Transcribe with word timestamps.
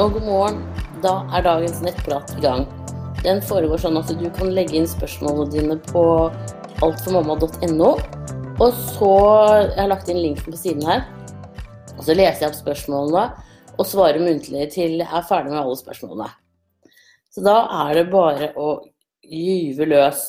og 0.00 0.14
god 0.16 0.22
morgen. 0.24 0.60
Da 1.04 1.10
er 1.36 1.44
dagens 1.44 1.80
nettprat 1.84 2.30
i 2.38 2.40
gang. 2.40 2.62
Den 3.20 3.42
foregår 3.44 3.82
sånn 3.82 3.98
at 4.00 4.08
du 4.16 4.28
kan 4.32 4.48
legge 4.56 4.78
inn 4.78 4.88
spørsmålene 4.88 5.52
dine 5.52 5.76
på 5.90 6.02
altformamma.no. 6.86 7.90
Og 8.60 8.78
så 8.94 9.10
Jeg 9.60 9.76
har 9.76 9.90
lagt 9.90 10.08
inn 10.08 10.22
linken 10.22 10.54
på 10.54 10.56
siden 10.56 10.86
her. 10.88 11.04
Og 11.98 12.06
så 12.06 12.16
leser 12.16 12.46
jeg 12.46 12.48
opp 12.48 12.56
spørsmålene 12.56 13.26
og 13.76 13.88
svarer 13.88 14.24
muntlig 14.24 14.70
til 14.72 14.96
jeg 15.02 15.08
er 15.08 15.26
ferdig 15.28 15.52
med 15.52 15.60
alle 15.60 15.76
spørsmålene. 15.76 16.28
Så 17.28 17.44
da 17.44 17.58
er 17.84 18.00
det 18.00 18.06
bare 18.12 18.52
å 18.56 18.70
gyve 19.20 19.88
løs. 19.88 20.22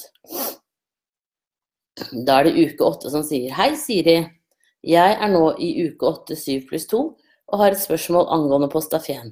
Da 2.12 2.42
er 2.42 2.50
det 2.50 2.58
uke 2.59 2.90
åtte 2.92 3.12
som 3.14 3.23
sier 3.23 3.56
Hei, 3.56 3.72
Siri. 3.80 4.20
Jeg 4.84 5.16
er 5.16 5.31
nå 5.31 5.53
i 5.64 5.78
uke 5.88 6.12
åtte 6.12 6.36
syv 6.36 6.67
pluss 6.67 6.90
to 6.92 7.06
og 7.52 7.64
har 7.64 7.72
et 7.72 7.84
spørsmål 7.84 8.28
angående 8.36 8.67
Postafén. 8.72 9.31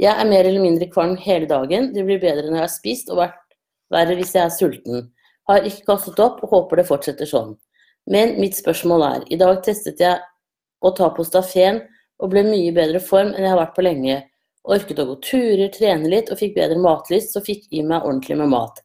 Jeg 0.00 0.16
er 0.16 0.28
mer 0.28 0.46
eller 0.48 0.62
mindre 0.64 0.88
kvalm 0.88 1.16
hele 1.20 1.48
dagen. 1.48 1.90
Det 1.92 2.04
blir 2.06 2.20
bedre 2.22 2.46
når 2.46 2.56
jeg 2.56 2.64
har 2.64 2.72
spist, 2.72 3.10
og 3.12 3.20
vært 3.20 3.40
verre 3.92 4.16
hvis 4.16 4.32
jeg 4.36 4.46
er 4.46 4.54
sulten. 4.54 5.08
Har 5.50 5.66
ikke 5.66 5.90
kastet 5.90 6.22
opp 6.24 6.38
og 6.44 6.54
håper 6.54 6.80
det 6.80 6.86
fortsetter 6.88 7.28
sånn. 7.28 7.52
Men 8.08 8.38
mitt 8.40 8.56
spørsmål 8.56 9.04
er, 9.04 9.26
i 9.28 9.38
dag 9.40 9.60
testet 9.66 10.00
jeg 10.00 10.16
å 10.80 10.92
ta 10.96 11.10
på 11.12 11.26
stafén 11.26 11.82
og 12.20 12.32
ble 12.32 12.46
mye 12.46 12.72
bedre 12.76 13.00
form 13.04 13.34
enn 13.34 13.44
jeg 13.44 13.52
har 13.52 13.60
vært 13.60 13.76
på 13.76 13.84
lenge. 13.84 14.16
Orket 14.70 15.02
å 15.02 15.06
gå 15.10 15.16
turer, 15.24 15.68
trene 15.74 16.08
litt 16.12 16.32
og 16.32 16.40
fikk 16.40 16.56
bedre 16.56 16.80
matlyst, 16.80 17.34
så 17.34 17.44
fikk 17.44 17.66
i 17.68 17.82
meg 17.84 18.04
ordentlig 18.04 18.38
med 18.40 18.52
mat. 18.54 18.80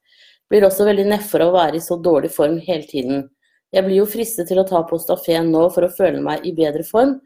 Blir 0.52 0.68
også 0.68 0.88
veldig 0.88 1.08
nedfor 1.14 1.46
av 1.46 1.54
å 1.54 1.56
være 1.56 1.80
i 1.80 1.84
så 1.84 1.96
dårlig 1.96 2.32
form 2.36 2.60
hele 2.64 2.84
tiden. 2.90 3.24
Jeg 3.72 3.88
blir 3.88 4.02
jo 4.02 4.10
fristet 4.10 4.48
til 4.52 4.60
å 4.60 4.68
ta 4.68 4.84
på 4.88 5.00
stafén 5.00 5.48
nå 5.52 5.66
for 5.72 5.88
å 5.88 5.92
føle 5.96 6.20
meg 6.24 6.44
i 6.48 6.54
bedre 6.56 6.84
form, 6.88 7.18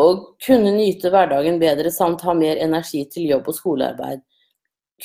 og 0.00 0.36
kunne 0.44 0.72
nyte 0.76 1.10
hverdagen 1.12 1.58
bedre 1.60 1.90
samt 1.92 2.22
ha 2.24 2.34
mer 2.36 2.60
energi 2.62 3.04
til 3.12 3.28
jobb 3.34 3.50
og 3.50 3.56
skolearbeid. 3.58 4.22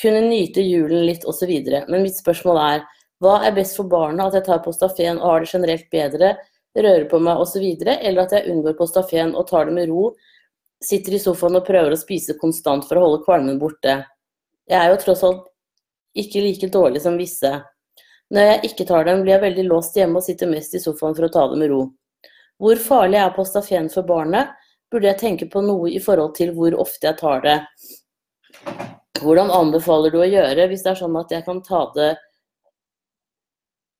Kunne 0.00 0.22
nyte 0.28 0.62
julen 0.62 1.04
litt 1.08 1.26
osv. 1.28 1.50
Men 1.88 2.04
mitt 2.04 2.16
spørsmål 2.16 2.60
er 2.62 2.86
hva 3.22 3.40
er 3.44 3.56
best 3.56 3.76
for 3.76 3.90
barna, 3.90 4.28
at 4.28 4.38
jeg 4.38 4.46
tar 4.46 4.62
Postafén 4.62 5.18
og 5.18 5.26
har 5.26 5.42
det 5.42 5.50
generelt 5.50 5.88
bedre, 5.90 6.36
rører 6.78 7.08
på 7.10 7.18
meg 7.18 7.40
osv., 7.42 7.64
eller 7.82 8.20
at 8.22 8.34
jeg 8.36 8.52
unngår 8.52 8.76
Postafén 8.78 9.34
og 9.34 9.48
tar 9.48 9.66
det 9.66 9.74
med 9.74 9.90
ro, 9.90 10.12
sitter 10.84 11.16
i 11.16 11.18
sofaen 11.18 11.58
og 11.58 11.66
prøver 11.66 11.92
å 11.92 11.98
spise 11.98 12.38
konstant 12.38 12.86
for 12.86 12.98
å 12.98 13.02
holde 13.02 13.24
kvalmen 13.24 13.58
borte. 13.58 13.96
Jeg 14.70 14.78
er 14.78 14.92
jo 14.92 15.00
tross 15.02 15.24
alt 15.26 15.48
ikke 16.18 16.44
like 16.44 16.70
dårlig 16.70 17.02
som 17.02 17.18
visse. 17.18 17.50
Når 18.30 18.46
jeg 18.52 18.70
ikke 18.70 18.86
tar 18.86 19.08
dem, 19.08 19.24
blir 19.24 19.34
jeg 19.34 19.44
veldig 19.48 19.66
låst 19.66 19.96
hjemme 19.98 20.20
og 20.20 20.26
sitter 20.26 20.50
mest 20.50 20.76
i 20.76 20.82
sofaen 20.82 21.16
for 21.16 21.26
å 21.26 21.32
ta 21.32 21.46
det 21.50 21.58
med 21.58 21.72
ro. 21.72 21.82
Hvor 22.62 22.78
farlig 22.82 23.18
er 23.18 23.34
Postafén 23.34 23.90
for 23.90 24.06
barnet? 24.06 24.54
Burde 24.92 25.10
jeg 25.10 25.20
tenke 25.20 25.48
på 25.50 25.62
noe 25.64 25.90
i 25.92 26.00
forhold 26.02 26.34
til 26.38 26.54
hvor 26.56 26.76
ofte 26.80 27.10
jeg 27.10 27.18
tar 27.20 27.42
det. 27.44 27.58
Hvordan 29.18 29.52
anbefaler 29.52 30.14
du 30.14 30.20
å 30.22 30.28
gjøre 30.28 30.68
hvis 30.70 30.84
det 30.84 30.92
er 30.92 31.00
sånn 31.00 31.18
at 31.20 31.34
jeg 31.34 31.44
kan 31.46 31.60
ta 31.66 31.84
det 31.96 32.14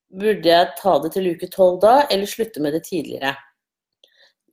Burde 0.09 0.49
jeg 0.49 0.71
ta 0.79 0.95
det 1.05 1.11
til 1.13 1.27
uke 1.35 1.51
tolv 1.53 1.83
da, 1.83 2.07
eller 2.09 2.25
slutte 2.25 2.63
med 2.65 2.73
det 2.73 2.87
tidligere? 2.87 3.35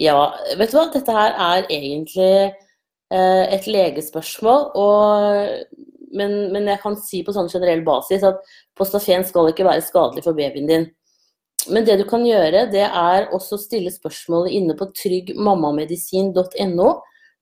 Ja, 0.04 0.18
vet 0.60 0.74
du 0.74 0.76
hva, 0.76 0.90
dette 0.92 1.14
her 1.16 1.32
er 1.32 1.70
egentlig 1.72 2.26
eh, 2.44 3.46
et 3.56 3.70
legespørsmål, 3.70 4.66
og, 4.76 5.78
men, 6.12 6.36
men, 6.52 6.68
jeg 6.68 6.82
kan 6.84 7.00
si 7.00 7.22
på 7.24 7.32
sånn 7.32 7.48
generell 7.54 7.86
basis 7.88 8.26
at 8.28 8.44
Postafen 8.76 9.24
skal 9.24 9.54
ikke 9.54 9.64
være 9.64 9.86
skadelig 9.88 10.26
for 10.26 10.36
babyen 10.36 10.68
din. 10.68 10.90
Men 11.72 11.86
det 11.86 11.98
du 12.02 12.06
kan 12.10 12.26
gjøre, 12.26 12.66
det 12.72 12.86
er 12.86 13.30
også 13.34 13.58
stille 13.62 13.92
spørsmålet 13.94 14.52
inne 14.58 14.76
på 14.78 14.86
tryggmammamedisin.no. 15.02 16.90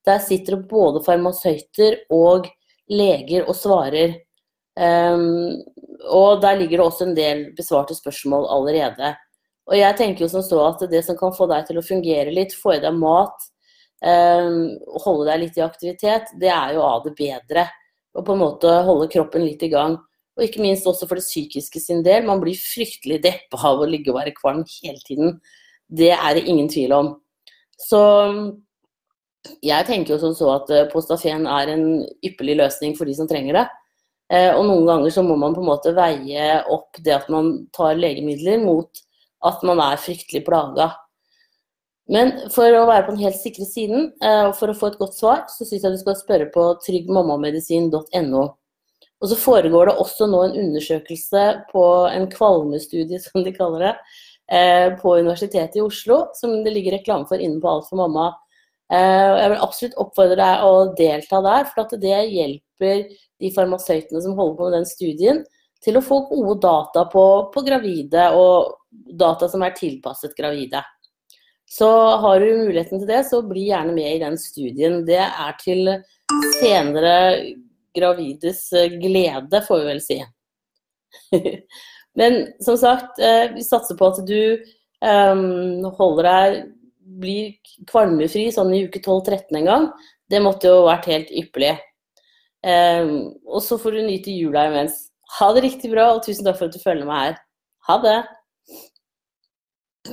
Der 0.03 0.19
sitter 0.23 0.57
det 0.57 0.67
både 0.69 1.03
farmasøyter 1.05 1.97
og 2.13 2.47
leger 2.91 3.47
og 3.47 3.55
svarer. 3.57 4.17
Um, 4.75 5.61
og 6.09 6.41
der 6.41 6.57
ligger 6.59 6.77
det 6.79 6.85
også 6.85 7.05
en 7.07 7.15
del 7.17 7.45
besvarte 7.57 7.95
spørsmål 7.95 8.47
allerede. 8.51 9.13
Og 9.69 9.77
jeg 9.79 9.95
tenker 9.99 10.25
jo 10.25 10.31
som 10.31 10.43
så 10.43 10.59
at 10.65 10.83
det 10.91 11.03
som 11.05 11.17
kan 11.19 11.35
få 11.35 11.47
deg 11.51 11.67
til 11.67 11.79
å 11.79 11.85
fungere 11.85 12.33
litt, 12.35 12.55
få 12.57 12.75
i 12.75 12.81
deg 12.83 12.95
mat, 12.99 13.45
um, 14.03 14.73
holde 15.05 15.29
deg 15.29 15.45
litt 15.45 15.59
i 15.59 15.63
aktivitet, 15.63 16.33
det 16.41 16.51
er 16.51 16.75
jo 16.75 16.83
av 16.83 17.05
det 17.07 17.15
bedre. 17.19 17.67
Og 18.13 18.25
på 18.27 18.35
en 18.35 18.43
måte 18.43 18.73
holde 18.87 19.07
kroppen 19.13 19.45
litt 19.45 19.63
i 19.63 19.71
gang. 19.71 19.95
Og 20.37 20.45
ikke 20.47 20.63
minst 20.63 20.87
også 20.89 21.07
for 21.09 21.19
det 21.19 21.27
psykiske 21.27 21.81
sin 21.81 22.01
del. 22.05 22.25
Man 22.25 22.41
blir 22.41 22.57
fryktelig 22.57 23.21
deppa 23.23 23.59
av 23.69 23.83
å 23.83 23.89
ligge 23.89 24.11
og 24.13 24.17
være 24.17 24.35
kvalm 24.37 24.63
hele 24.79 25.01
tiden. 25.05 25.37
Det 25.87 26.13
er 26.15 26.33
det 26.37 26.47
ingen 26.49 26.71
tvil 26.71 26.95
om. 26.95 27.11
Så 27.77 28.01
jeg 29.65 29.85
tenker 29.85 30.15
jo 30.15 30.21
som 30.21 30.33
så 30.37 30.49
at 30.55 30.71
Postafen 30.93 31.45
er 31.49 31.73
en 31.73 31.87
ypperlig 32.25 32.57
løsning 32.61 32.97
for 32.97 33.09
de 33.09 33.15
som 33.17 33.29
trenger 33.29 33.59
det. 33.59 33.67
Eh, 34.33 34.49
og 34.55 34.65
noen 34.65 34.87
ganger 34.87 35.13
så 35.13 35.23
må 35.25 35.35
man 35.37 35.53
på 35.55 35.61
en 35.61 35.69
måte 35.69 35.93
veie 35.95 36.57
opp 36.71 36.97
det 37.05 37.13
at 37.15 37.29
man 37.33 37.67
tar 37.75 37.99
legemidler 37.99 38.61
mot 38.63 39.03
at 39.45 39.63
man 39.67 39.81
er 39.83 39.99
fryktelig 40.01 40.45
plaga. 40.47 40.93
Men 42.11 42.33
for 42.51 42.67
å 42.75 42.87
være 42.87 43.05
på 43.05 43.13
den 43.15 43.23
helt 43.23 43.39
sikre 43.39 43.67
siden, 43.67 44.09
eh, 44.23 44.47
og 44.49 44.57
for 44.59 44.71
å 44.71 44.77
få 44.77 44.91
et 44.91 44.99
godt 44.99 45.15
svar, 45.15 45.45
så 45.51 45.67
syns 45.67 45.85
jeg 45.85 45.93
du 45.93 46.01
skal 46.01 46.19
spørre 46.19 46.49
på 46.55 46.65
tryggmammamedisin.no. 46.87 48.43
Og 49.23 49.29
så 49.31 49.39
foregår 49.39 49.87
det 49.87 49.95
også 50.03 50.27
nå 50.27 50.41
en 50.43 50.57
undersøkelse 50.65 51.43
på 51.69 51.83
en 52.11 52.27
kvalmestudie, 52.31 53.21
som 53.23 53.45
de 53.45 53.53
kaller 53.55 53.85
det, 53.85 53.93
eh, 54.51 54.89
på 54.99 55.15
Universitetet 55.15 55.77
i 55.79 55.83
Oslo, 55.85 56.25
som 56.35 56.57
det 56.65 56.73
ligger 56.75 56.97
reklame 56.97 57.27
for 57.29 57.39
inne 57.39 57.61
på 57.63 57.71
Alt 57.71 57.87
for 57.87 58.01
mamma. 58.03 58.33
Eh, 58.91 59.31
jeg 59.39 59.49
vil 59.53 59.63
absolutt 59.63 59.99
oppfordre 60.03 60.35
deg 60.35 60.65
å 60.67 60.73
delta 60.97 61.41
der, 61.41 61.69
for 61.71 61.97
det 61.97 62.19
hjelper 62.35 63.05
de 63.39 63.51
farmasøytene 63.55 64.21
som 64.21 64.35
holder 64.35 64.57
på 64.57 64.67
med 64.67 64.77
den 64.81 64.89
studien, 64.91 65.43
til 65.83 65.97
å 65.97 66.03
få 66.03 66.19
gode 66.27 66.59
data 66.63 67.05
på, 67.11 67.25
på 67.53 67.63
gravide, 67.63 68.27
og 68.35 68.75
data 68.91 69.47
som 69.47 69.63
er 69.63 69.75
tilpasset 69.75 70.35
gravide. 70.35 70.83
Så 71.73 71.89
har 72.21 72.39
du 72.39 72.67
muligheten 72.67 72.99
til 72.99 73.07
det, 73.07 73.23
så 73.25 73.39
bli 73.41 73.69
gjerne 73.71 73.95
med 73.95 74.17
i 74.17 74.21
den 74.21 74.35
studien. 74.37 75.05
Det 75.07 75.23
er 75.23 75.55
til 75.63 75.89
senere 76.59 77.15
gravides 77.95 78.65
eh, 78.73 78.95
glede, 79.01 79.61
får 79.67 79.81
vi 79.81 79.89
vel 79.89 80.01
si. 80.03 80.19
Men 82.19 82.39
som 82.63 82.77
sagt, 82.77 83.19
eh, 83.19 83.49
vi 83.53 83.65
satser 83.65 83.97
på 83.97 84.11
at 84.11 84.21
du 84.27 84.39
um, 85.03 85.85
holder 85.97 86.29
deg 86.29 86.59
blir 87.23 87.73
kvalmefri 87.89 88.47
sånn 88.53 88.73
i 88.75 88.83
uke 88.87 89.01
12-13 89.01 89.59
en 89.59 89.69
gang. 89.69 89.87
Det 90.29 90.41
måtte 90.41 90.69
jo 90.71 90.85
vært 90.87 91.09
helt 91.11 91.33
ypperlig. 91.33 91.73
Um, 92.63 93.33
og 93.49 93.59
så 93.65 93.77
får 93.81 93.97
du 93.97 94.05
nyte 94.05 94.33
jula 94.33 94.67
imens. 94.69 95.09
Ha 95.39 95.49
det 95.55 95.65
riktig 95.65 95.91
bra, 95.91 96.11
og 96.13 96.23
tusen 96.25 96.45
takk 96.47 96.59
for 96.59 96.69
at 96.69 96.75
du 96.77 96.83
følger 96.83 97.09
meg 97.09 97.25
her. 97.25 97.41
Ha 97.89 97.97
det! 98.03 98.19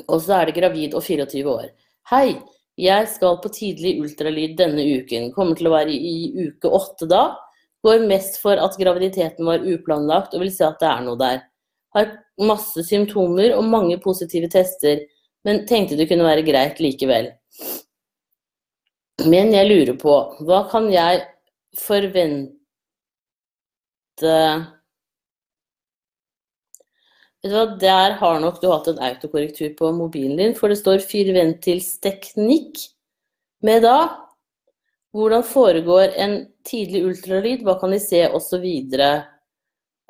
Og 0.06 0.18
så 0.22 0.38
er 0.38 0.48
det 0.48 0.56
gravid 0.56 0.96
og 0.98 1.04
24 1.04 1.44
år. 1.50 1.68
Hei, 2.10 2.40
jeg 2.80 3.08
skal 3.12 3.38
på 3.42 3.50
tidlig 3.54 3.96
ultralyd 4.02 4.56
denne 4.58 4.82
uken. 4.98 5.30
Kommer 5.34 5.58
til 5.58 5.68
å 5.68 5.74
være 5.74 5.94
i 5.94 6.46
uke 6.48 6.70
8 6.80 7.08
da. 7.10 7.24
Går 7.86 8.06
mest 8.08 8.36
for 8.42 8.60
at 8.60 8.76
graviditeten 8.76 9.46
var 9.48 9.64
uplanlagt 9.64 10.34
og 10.36 10.44
vil 10.44 10.52
si 10.52 10.64
at 10.66 10.80
det 10.82 10.88
er 10.90 11.04
noe 11.06 11.18
der. 11.20 11.42
Har 11.96 12.10
masse 12.40 12.84
symptomer 12.86 13.54
og 13.56 13.64
mange 13.68 13.96
positive 14.02 14.50
tester, 14.52 15.00
men 15.44 15.64
tenkte 15.68 15.96
det 15.96 16.08
kunne 16.10 16.26
være 16.26 16.44
greit 16.46 16.80
likevel. 16.82 17.32
Men 19.28 19.52
jeg 19.52 19.68
lurer 19.68 19.96
på, 20.00 20.14
hva 20.48 20.64
kan 20.70 20.88
jeg 20.92 21.24
forvente 21.80 22.56
Vet 27.40 27.52
du 27.52 27.56
hva, 27.56 27.66
Der 27.80 28.16
har 28.20 28.40
nok 28.40 28.60
du 28.60 28.68
hatt 28.68 28.88
en 28.90 29.00
autokorrektur 29.00 29.72
på 29.78 29.92
mobilen 29.96 30.36
din, 30.36 30.54
for 30.54 30.68
det 30.68 30.76
står 30.76 31.00
'firventilsteknikk' 31.00 32.88
med 33.64 33.82
da 33.82 33.96
hvordan 35.16 35.42
foregår 35.46 36.14
en 36.22 36.36
tidlig 36.66 37.02
ultralyd, 37.08 37.64
hva 37.66 37.76
kan 37.80 37.94
de 37.94 37.98
se, 38.02 38.22
osv. 38.30 38.66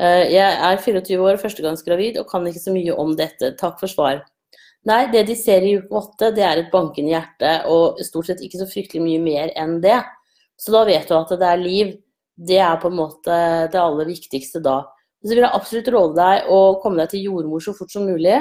Eh, 0.00 0.24
jeg 0.32 0.58
er 0.68 0.82
24 0.84 1.24
år, 1.24 1.40
førstegangsgravid 1.40 2.20
og 2.20 2.28
kan 2.30 2.46
ikke 2.48 2.62
så 2.62 2.74
mye 2.74 2.96
om 2.96 3.14
dette. 3.16 3.54
Takk 3.60 3.80
for 3.80 3.92
svar. 3.92 4.22
Nei, 4.88 5.02
det 5.12 5.26
de 5.28 5.36
ser 5.36 5.64
i 5.64 5.74
uke 5.76 5.92
8, 6.00 6.30
det 6.36 6.44
er 6.44 6.62
et 6.62 6.70
bankende 6.72 7.12
hjerte, 7.12 7.56
og 7.68 8.00
stort 8.04 8.30
sett 8.30 8.40
ikke 8.44 8.62
så 8.62 8.68
fryktelig 8.68 9.02
mye 9.04 9.20
mer 9.20 9.52
enn 9.60 9.76
det. 9.84 9.98
Så 10.60 10.72
da 10.72 10.86
vet 10.88 11.08
du 11.08 11.16
at 11.16 11.34
det 11.40 11.48
er 11.48 11.60
liv. 11.60 11.98
Det 12.40 12.56
er 12.64 12.78
på 12.80 12.88
en 12.88 12.96
måte 12.96 13.34
det 13.72 13.80
aller 13.80 14.08
viktigste 14.08 14.62
da. 14.64 14.80
Så 15.20 15.34
vil 15.34 15.44
jeg 15.44 15.52
absolutt 15.52 15.90
råde 15.92 16.16
deg 16.16 16.48
å 16.48 16.60
komme 16.80 17.02
deg 17.02 17.12
til 17.12 17.26
jordmor 17.28 17.60
så 17.60 17.74
fort 17.76 17.92
som 17.92 18.06
mulig. 18.08 18.38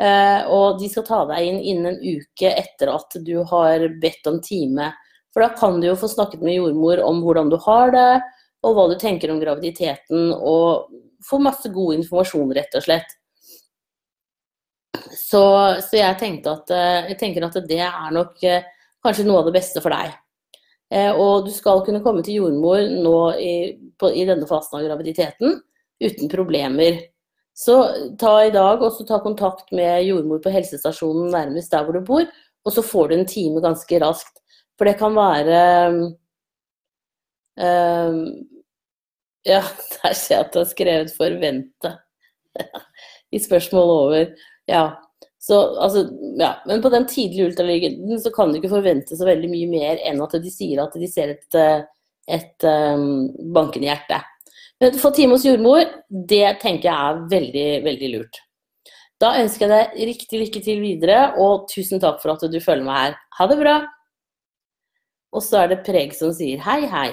Eh, 0.00 0.48
og 0.48 0.78
de 0.80 0.88
skal 0.88 1.04
ta 1.04 1.18
deg 1.28 1.44
inn 1.44 1.58
innen 1.60 1.90
en 1.90 2.00
uke 2.00 2.54
etter 2.56 2.88
at 2.94 3.18
du 3.20 3.34
har 3.50 3.84
bedt 4.00 4.30
om 4.30 4.40
time. 4.44 4.88
For 5.34 5.44
da 5.44 5.52
kan 5.54 5.78
du 5.80 5.86
jo 5.88 5.98
få 5.98 6.10
snakket 6.10 6.42
med 6.42 6.58
jordmor 6.58 7.02
om 7.06 7.22
hvordan 7.24 7.52
du 7.52 7.56
har 7.62 7.92
det, 7.94 8.10
og 8.66 8.76
hva 8.76 8.88
du 8.90 8.96
tenker 9.00 9.32
om 9.32 9.40
graviditeten, 9.40 10.32
og 10.34 10.90
få 11.24 11.38
masse 11.42 11.70
god 11.72 11.96
informasjon, 12.00 12.52
rett 12.56 12.76
og 12.76 12.84
slett. 12.84 13.16
Så, 15.10 15.42
så 15.86 15.96
jeg, 15.96 16.16
at, 16.50 16.72
eh, 16.74 17.12
jeg 17.12 17.18
tenker 17.20 17.46
at 17.46 17.56
det 17.68 17.78
er 17.86 18.10
nok 18.14 18.42
eh, 18.46 18.66
kanskje 19.04 19.24
noe 19.26 19.40
av 19.40 19.48
det 19.48 19.56
beste 19.56 19.82
for 19.82 19.94
deg. 19.94 20.12
Eh, 20.90 21.12
og 21.14 21.46
du 21.46 21.52
skal 21.54 21.84
kunne 21.86 22.02
komme 22.04 22.24
til 22.26 22.40
jordmor 22.42 22.82
nå 22.82 23.16
i, 23.38 23.54
på, 24.00 24.10
i 24.10 24.26
denne 24.28 24.48
fasen 24.50 24.80
av 24.80 24.86
graviditeten 24.88 25.60
uten 26.02 26.32
problemer. 26.32 26.98
Så 27.54 27.76
ta 28.18 28.34
i 28.46 28.52
dag 28.54 28.82
og 28.82 28.98
ta 29.06 29.20
kontakt 29.22 29.70
med 29.76 30.06
jordmor 30.08 30.40
på 30.42 30.52
helsestasjonen 30.54 31.30
nærmest 31.34 31.72
der 31.72 31.86
hvor 31.86 31.96
du 31.96 32.04
bor, 32.06 32.26
og 32.64 32.74
så 32.74 32.84
får 32.84 33.10
du 33.10 33.16
en 33.18 33.28
time 33.28 33.62
ganske 33.62 34.02
raskt. 34.02 34.39
For 34.80 34.88
det 34.88 34.96
kan 34.96 35.12
være 35.12 35.58
um, 37.60 38.30
Ja, 39.44 39.60
der 40.00 40.14
ser 40.16 40.38
jeg 40.38 40.46
at 40.46 40.54
du 40.54 40.62
har 40.62 40.70
skrevet 40.70 41.12
'forvente' 41.12 41.92
i 43.36 43.38
spørsmålet 43.38 43.92
over. 44.04 44.32
Ja. 44.68 44.88
Så, 45.40 45.60
altså, 45.80 46.06
ja. 46.40 46.54
Men 46.66 46.80
på 46.82 46.88
den 46.88 47.06
tidlige 47.08 47.46
ultralyden 47.46 48.20
så 48.20 48.32
kan 48.32 48.48
du 48.48 48.56
ikke 48.56 48.72
forvente 48.72 49.16
så 49.16 49.28
veldig 49.28 49.52
mye 49.52 49.68
mer 49.68 50.00
enn 50.04 50.20
at 50.24 50.40
de 50.40 50.52
sier 50.52 50.80
at 50.82 50.96
de 50.96 51.08
ser 51.08 51.36
et, 51.36 51.60
et 52.28 52.68
um, 52.68 53.28
bankende 53.52 53.88
hjerte. 53.92 54.22
Men 54.80 54.96
få 54.96 55.12
time 55.12 55.36
hos 55.36 55.44
jordmor, 55.44 55.84
det 56.08 56.56
tenker 56.64 56.88
jeg 56.88 56.96
er 56.96 57.24
veldig, 57.36 57.68
veldig 57.84 58.12
lurt. 58.16 58.42
Da 59.20 59.36
ønsker 59.40 59.68
jeg 59.68 59.76
deg 59.76 60.04
riktig 60.08 60.44
lykke 60.46 60.64
til 60.64 60.80
videre, 60.80 61.22
og 61.36 61.68
tusen 61.68 62.00
takk 62.00 62.22
for 62.22 62.32
at 62.32 62.48
du 62.48 62.60
følger 62.60 62.88
meg 62.88 63.02
her. 63.04 63.18
Ha 63.36 63.48
det 63.52 63.60
bra! 63.60 63.80
Og 65.34 65.44
så 65.46 65.62
er 65.62 65.72
det 65.72 65.82
Preg 65.86 66.14
som 66.16 66.32
sier 66.34 66.62
hei, 66.64 66.84
hei. 66.90 67.10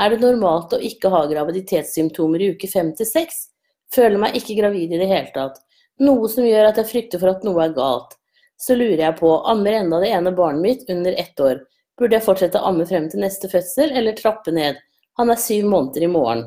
Er 0.00 0.10
det 0.10 0.22
normalt 0.22 0.72
å 0.72 0.80
ikke 0.82 1.10
ha 1.12 1.26
graviditetssymptomer 1.30 2.42
i 2.42 2.52
uke 2.54 2.70
fem 2.70 2.90
til 2.96 3.06
seks? 3.06 3.46
Føler 3.92 4.18
meg 4.20 4.38
ikke 4.38 4.56
gravid 4.58 4.94
i 4.94 5.00
det 5.02 5.08
hele 5.10 5.28
tatt. 5.34 5.60
Noe 6.02 6.30
som 6.32 6.46
gjør 6.46 6.70
at 6.70 6.80
jeg 6.80 6.88
frykter 6.88 7.20
for 7.22 7.34
at 7.34 7.44
noe 7.46 7.60
er 7.66 7.74
galt. 7.76 8.16
Så 8.56 8.74
lurer 8.78 9.04
jeg 9.04 9.18
på, 9.18 9.30
ammer 9.50 9.76
enda 9.76 10.00
det 10.02 10.12
ene 10.14 10.32
barnet 10.34 10.64
mitt 10.64 10.90
under 10.90 11.14
ett 11.18 11.40
år. 11.42 11.60
Burde 11.98 12.16
jeg 12.16 12.24
fortsette 12.24 12.60
å 12.60 12.70
amme 12.70 12.86
frem 12.88 13.08
til 13.12 13.20
neste 13.22 13.50
fødsel, 13.52 13.92
eller 13.92 14.16
trappe 14.16 14.54
ned? 14.54 14.78
Han 15.20 15.30
er 15.30 15.40
syv 15.40 15.68
måneder 15.68 16.06
i 16.06 16.10
morgen. 16.10 16.46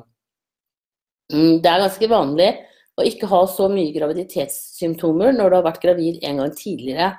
Mm, 1.34 1.62
det 1.62 1.70
er 1.70 1.84
ganske 1.86 2.10
vanlig 2.10 2.50
å 2.96 3.06
ikke 3.06 3.30
ha 3.30 3.42
så 3.52 3.68
mye 3.70 3.94
graviditetssymptomer 3.94 5.36
når 5.36 5.52
du 5.52 5.58
har 5.58 5.68
vært 5.68 5.84
gravid 5.84 6.24
en 6.26 6.42
gang 6.42 6.54
tidligere. 6.58 7.12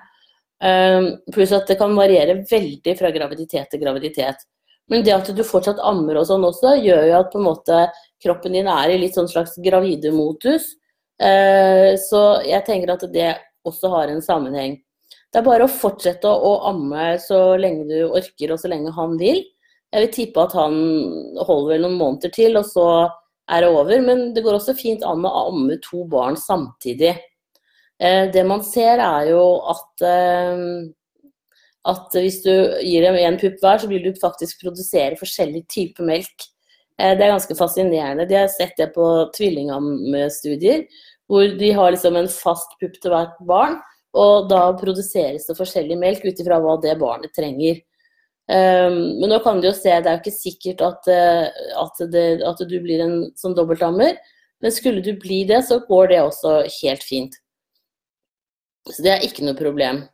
Um, 0.56 1.10
pluss 1.34 1.52
at 1.52 1.68
det 1.68 1.76
kan 1.76 1.92
variere 1.96 2.38
veldig 2.48 2.94
fra 2.96 3.10
graviditet 3.12 3.68
til 3.72 3.82
graviditet. 3.82 4.46
Men 4.88 5.02
det 5.04 5.12
at 5.12 5.28
du 5.34 5.42
fortsatt 5.44 5.82
ammer 5.84 6.20
og 6.20 6.28
sånn 6.28 6.46
også, 6.46 6.76
gjør 6.80 7.08
jo 7.10 7.18
at 7.18 7.32
på 7.32 7.40
en 7.40 7.48
måte 7.48 7.80
kroppen 8.22 8.54
din 8.56 8.70
er 8.70 8.94
i 8.94 9.00
litt 9.02 9.18
sånn 9.18 9.28
slags 9.28 9.58
gravidemodus. 9.62 10.70
Uh, 11.20 11.92
så 12.00 12.22
jeg 12.46 12.64
tenker 12.66 12.94
at 12.94 13.04
det 13.12 13.34
også 13.66 13.90
har 13.92 14.12
en 14.12 14.24
sammenheng. 14.24 14.78
Det 15.32 15.42
er 15.42 15.46
bare 15.46 15.66
å 15.66 15.72
fortsette 15.72 16.30
å 16.30 16.52
amme 16.70 17.16
så 17.20 17.58
lenge 17.60 17.84
du 17.90 17.98
orker 18.06 18.54
og 18.54 18.60
så 18.62 18.70
lenge 18.72 18.94
han 18.96 19.18
vil. 19.20 19.42
Jeg 19.92 20.04
vil 20.04 20.12
tippe 20.14 20.44
at 20.46 20.54
han 20.56 20.76
holder 21.44 21.74
vel 21.74 21.84
noen 21.84 21.98
måneder 21.98 22.32
til, 22.34 22.56
og 22.58 22.66
så 22.68 22.86
er 23.52 23.62
det 23.62 23.70
over. 23.70 24.00
Men 24.04 24.30
det 24.34 24.44
går 24.46 24.58
også 24.58 24.76
fint 24.78 25.04
an 25.06 25.26
å 25.26 25.34
amme 25.50 25.78
to 25.84 26.04
barn 26.10 26.38
samtidig. 26.40 27.14
Eh, 28.02 28.28
det 28.32 28.44
man 28.44 28.62
ser, 28.64 29.00
er 29.00 29.30
jo 29.30 29.42
at, 29.72 30.04
eh, 30.04 30.60
at 31.88 32.18
hvis 32.18 32.42
du 32.44 32.52
gir 32.84 33.06
dem 33.06 33.16
én 33.16 33.40
pupp 33.40 33.58
hver, 33.62 33.80
så 33.80 33.88
vil 33.88 34.04
du 34.04 34.20
faktisk 34.20 34.60
produsere 34.64 35.16
forskjellig 35.20 35.64
type 35.72 36.04
melk. 36.04 36.48
Eh, 37.00 37.14
det 37.16 37.24
er 37.24 37.32
ganske 37.32 37.56
fascinerende. 37.56 38.28
De 38.28 38.36
har 38.36 38.52
sett 38.52 38.76
det 38.76 38.92
på 38.94 39.06
tvillingamstudier, 39.36 40.86
hvor 41.28 41.48
de 41.58 41.72
har 41.72 41.92
liksom 41.92 42.16
en 42.16 42.28
fast 42.28 42.76
pupp 42.80 43.00
til 43.00 43.14
hvert 43.14 43.36
barn. 43.48 43.80
Og 44.16 44.48
da 44.48 44.70
produseres 44.76 45.48
det 45.48 45.58
forskjellig 45.58 45.96
melk 46.00 46.24
ut 46.24 46.38
ifra 46.40 46.60
hva 46.60 46.78
det 46.80 46.94
barnet 47.00 47.34
trenger. 47.36 47.82
Um, 48.46 49.18
men 49.18 49.28
nå 49.28 49.40
kan 49.42 49.58
du 49.58 49.66
jo 49.66 49.72
se, 49.74 49.90
det 49.90 50.06
er 50.06 50.14
jo 50.14 50.22
ikke 50.22 50.32
sikkert 50.32 50.84
at, 50.86 51.08
at, 51.10 52.00
det, 52.12 52.22
at 52.46 52.62
du 52.62 52.76
blir 52.80 53.02
en 53.02 53.16
sånn 53.36 53.56
dobbeltdammer. 53.58 54.14
Men 54.64 54.72
skulle 54.72 55.02
du 55.04 55.18
bli 55.20 55.42
det, 55.44 55.58
så 55.66 55.82
går 55.84 56.14
det 56.14 56.22
også 56.22 56.54
helt 56.78 57.04
fint. 57.04 57.36
Så 58.86 59.02
det 59.04 59.12
er 59.12 59.26
ikke 59.26 59.46
noe 59.46 59.58
problem. 59.58 60.04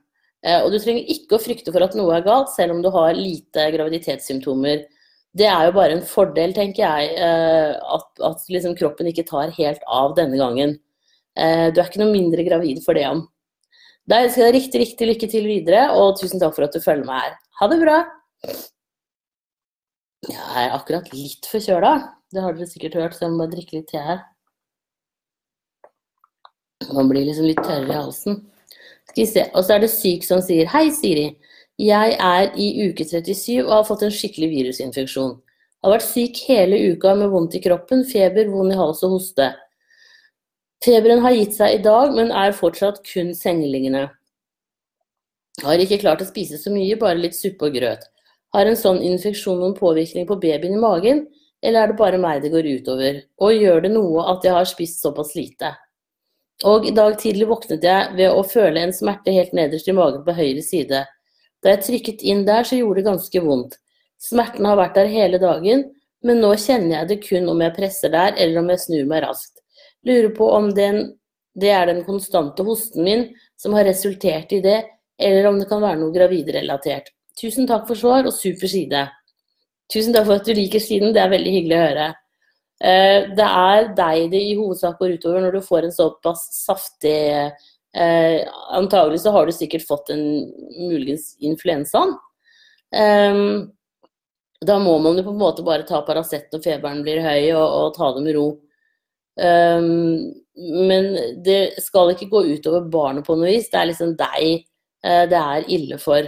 Uh, 0.43 0.65
og 0.65 0.73
du 0.73 0.79
trenger 0.83 1.11
ikke 1.13 1.39
å 1.39 1.43
frykte 1.43 1.75
for 1.75 1.85
at 1.85 1.97
noe 1.99 2.17
er 2.17 2.27
galt, 2.27 2.51
selv 2.55 2.77
om 2.77 2.83
du 2.85 2.91
har 2.95 3.15
lite 3.19 3.69
graviditetssymptomer. 3.77 4.87
Det 5.33 5.49
er 5.49 5.69
jo 5.69 5.75
bare 5.77 5.97
en 5.97 6.05
fordel, 6.05 6.55
tenker 6.57 6.85
jeg, 6.85 7.13
uh, 7.21 7.77
at, 7.97 8.09
at 8.33 8.49
liksom 8.53 8.77
kroppen 8.79 9.09
ikke 9.13 9.27
tar 9.29 9.55
helt 9.59 9.85
av 9.89 10.17
denne 10.19 10.41
gangen. 10.41 10.79
du 11.33 11.79
er 11.81 11.87
ikke 11.87 12.03
noe 12.03 12.13
mindre 12.13 12.45
gravid 12.45 12.83
for 12.85 12.93
det 12.99 13.07
om. 13.09 13.23
Da 14.05 14.19
ønsker 14.25 14.43
jeg 14.43 14.51
deg 14.51 14.59
riktig, 14.59 14.81
riktig 14.83 15.07
lykke 15.09 15.29
til 15.33 15.47
videre, 15.49 15.87
og 15.97 16.19
tusen 16.21 16.43
takk 16.43 16.53
for 16.57 16.67
at 16.67 16.75
du 16.75 16.83
følger 16.85 17.07
meg 17.09 17.23
her. 17.23 17.39
Ha 17.61 17.69
det 17.71 17.79
bra! 17.81 17.97
Jeg 20.29 20.65
er 20.67 20.75
akkurat 20.77 21.09
litt 21.15 21.49
forkjøla. 21.51 21.95
Det 22.33 22.43
har 22.45 22.55
dere 22.57 22.69
sikkert 22.71 22.99
hørt, 22.99 23.17
så 23.17 23.25
jeg 23.25 23.33
må 23.33 23.43
bare 23.43 23.55
drikke 23.55 23.79
litt 23.79 23.89
te 23.91 24.03
her. 24.03 24.21
Man 26.91 27.11
blir 27.11 27.27
liksom 27.27 27.47
litt 27.47 27.63
tørr 27.63 27.87
i 27.87 27.95
halsen. 27.95 28.41
Skal 29.09 29.23
vi 29.23 29.27
se. 29.31 29.47
Og 29.53 29.65
så 29.65 29.77
er 29.77 29.85
det 29.85 29.91
syk 29.93 30.27
som 30.27 30.43
sier 30.45 30.71
Hei, 30.73 30.89
Siri. 30.95 31.33
Jeg 31.81 32.17
er 32.21 32.53
i 32.61 32.69
uke 32.87 33.05
37 33.09 33.65
og 33.65 33.73
har 33.73 33.89
fått 33.89 34.05
en 34.07 34.15
skikkelig 34.15 34.51
virusinfeksjon. 34.53 35.35
Har 35.83 35.95
vært 35.97 36.07
syk 36.07 36.39
hele 36.47 36.79
uka 36.93 37.15
med 37.19 37.33
vondt 37.33 37.57
i 37.59 37.63
kroppen, 37.65 38.05
feber, 38.07 38.51
vond 38.53 38.71
i 38.71 38.79
hals 38.79 39.03
og 39.03 39.17
hoste. 39.17 39.49
Feberen 40.83 41.23
har 41.25 41.35
gitt 41.35 41.57
seg 41.57 41.79
i 41.79 41.83
dag, 41.83 42.13
men 42.15 42.31
er 42.35 42.55
fortsatt 42.55 43.01
kun 43.07 43.33
sengeliggende. 43.39 44.09
Har 45.63 45.83
ikke 45.83 46.01
klart 46.03 46.23
å 46.23 46.29
spise 46.29 46.59
så 46.59 46.73
mye, 46.75 46.99
bare 46.99 47.21
litt 47.21 47.37
suppe 47.39 47.69
og 47.69 47.77
grøt. 47.77 48.09
Har 48.55 48.69
en 48.69 48.79
sånn 48.79 49.01
infeksjon 49.05 49.61
noen 49.61 49.77
påvirkning 49.79 50.27
på 50.29 50.39
babyen 50.43 50.77
i 50.77 50.81
magen, 50.81 51.25
eller 51.63 51.85
er 51.85 51.93
det 51.93 51.99
bare 52.01 52.21
meg 52.21 52.43
det 52.43 52.51
går 52.53 52.69
utover? 52.79 53.23
Og 53.41 53.55
gjør 53.55 53.85
det 53.85 53.93
noe 53.95 54.27
at 54.35 54.45
jeg 54.47 54.55
har 54.57 54.69
spist 54.69 55.05
såpass 55.05 55.35
lite? 55.39 55.71
Og 56.69 56.87
i 56.87 56.93
dag 56.95 57.17
tidlig 57.19 57.49
våknet 57.51 57.83
jeg 57.83 58.13
ved 58.19 58.31
å 58.31 58.45
føle 58.47 58.85
en 58.85 58.95
smerte 58.95 59.35
helt 59.35 59.55
nederst 59.57 59.89
i 59.91 59.95
magen 59.97 60.23
på 60.27 60.35
høyre 60.37 60.63
side. 60.63 61.01
Da 61.63 61.75
jeg 61.75 61.83
trykket 61.87 62.23
inn 62.27 62.45
der, 62.47 62.67
så 62.67 62.79
gjorde 62.79 63.01
det 63.01 63.09
ganske 63.09 63.43
vondt. 63.43 63.79
Smerten 64.23 64.67
har 64.69 64.79
vært 64.79 64.99
der 64.99 65.11
hele 65.11 65.41
dagen, 65.43 65.89
men 66.23 66.39
nå 66.43 66.53
kjenner 66.55 67.01
jeg 67.01 67.09
det 67.11 67.19
kun 67.25 67.49
om 67.51 67.63
jeg 67.65 67.75
presser 67.75 68.13
der, 68.15 68.37
eller 68.37 68.63
om 68.63 68.71
jeg 68.71 68.83
snur 68.85 69.09
meg 69.11 69.25
raskt. 69.25 69.63
Lurer 70.07 70.31
på 70.37 70.51
om 70.55 70.71
den, 70.75 71.03
det 71.59 71.73
er 71.75 71.89
den 71.91 72.05
konstante 72.07 72.65
hosten 72.67 73.05
min 73.07 73.27
som 73.59 73.75
har 73.75 73.87
resultert 73.87 74.55
i 74.55 74.63
det, 74.63 74.79
eller 75.19 75.51
om 75.51 75.59
det 75.59 75.69
kan 75.71 75.83
være 75.83 75.99
noe 76.01 76.15
gravidrelatert. 76.15 77.11
Tusen 77.39 77.67
takk 77.67 77.89
for 77.91 77.99
svar, 77.99 78.27
og 78.27 78.35
super 78.35 78.71
side. 78.71 79.07
Tusen 79.93 80.15
takk 80.15 80.29
for 80.29 80.39
at 80.39 80.47
du 80.47 80.55
liker 80.57 80.83
siden, 80.83 81.15
det 81.15 81.23
er 81.23 81.33
veldig 81.33 81.55
hyggelig 81.59 81.79
å 81.79 81.87
høre. 81.87 82.09
Eh, 82.83 83.29
det 83.37 83.47
er 83.47 83.93
deg 83.97 84.31
det 84.33 84.41
i 84.43 84.57
hovedsak 84.59 84.99
går 84.99 85.19
utover 85.19 85.45
når 85.45 85.59
du 85.59 85.67
får 85.67 85.87
en 85.87 85.95
såpass 85.95 86.49
saftig 86.65 87.15
eh, 87.31 88.41
Antagelig 88.75 89.21
så 89.23 89.31
har 89.37 89.47
du 89.47 89.53
sikkert 89.55 89.87
fått 89.87 90.11
en 90.15 90.25
muligens 90.81 91.37
influensaen. 91.39 92.17
Eh, 92.95 93.39
da 94.63 94.79
må 94.83 94.97
man 95.03 95.19
jo 95.19 95.27
på 95.27 95.35
en 95.35 95.43
måte 95.43 95.67
bare 95.67 95.87
ta 95.87 96.03
Paracet 96.07 96.51
når 96.55 96.65
feberen 96.65 97.03
blir 97.07 97.23
høy, 97.23 97.53
og, 97.55 97.67
og 97.67 97.97
ta 97.97 98.13
det 98.17 98.27
med 98.27 98.39
ro. 98.39 98.47
Um, 99.33 100.29
men 100.55 101.07
det 101.43 101.81
skal 101.81 102.13
ikke 102.13 102.29
gå 102.31 102.43
utover 102.53 102.85
barnet 102.93 103.27
på 103.27 103.35
noe 103.35 103.49
vis. 103.49 103.71
Det 103.73 103.81
er 103.81 103.89
liksom 103.89 104.13
deg 104.21 104.67
Eh, 105.03 105.25
det 105.29 105.39
er 105.39 105.69
ille 105.71 105.99
for. 105.99 106.27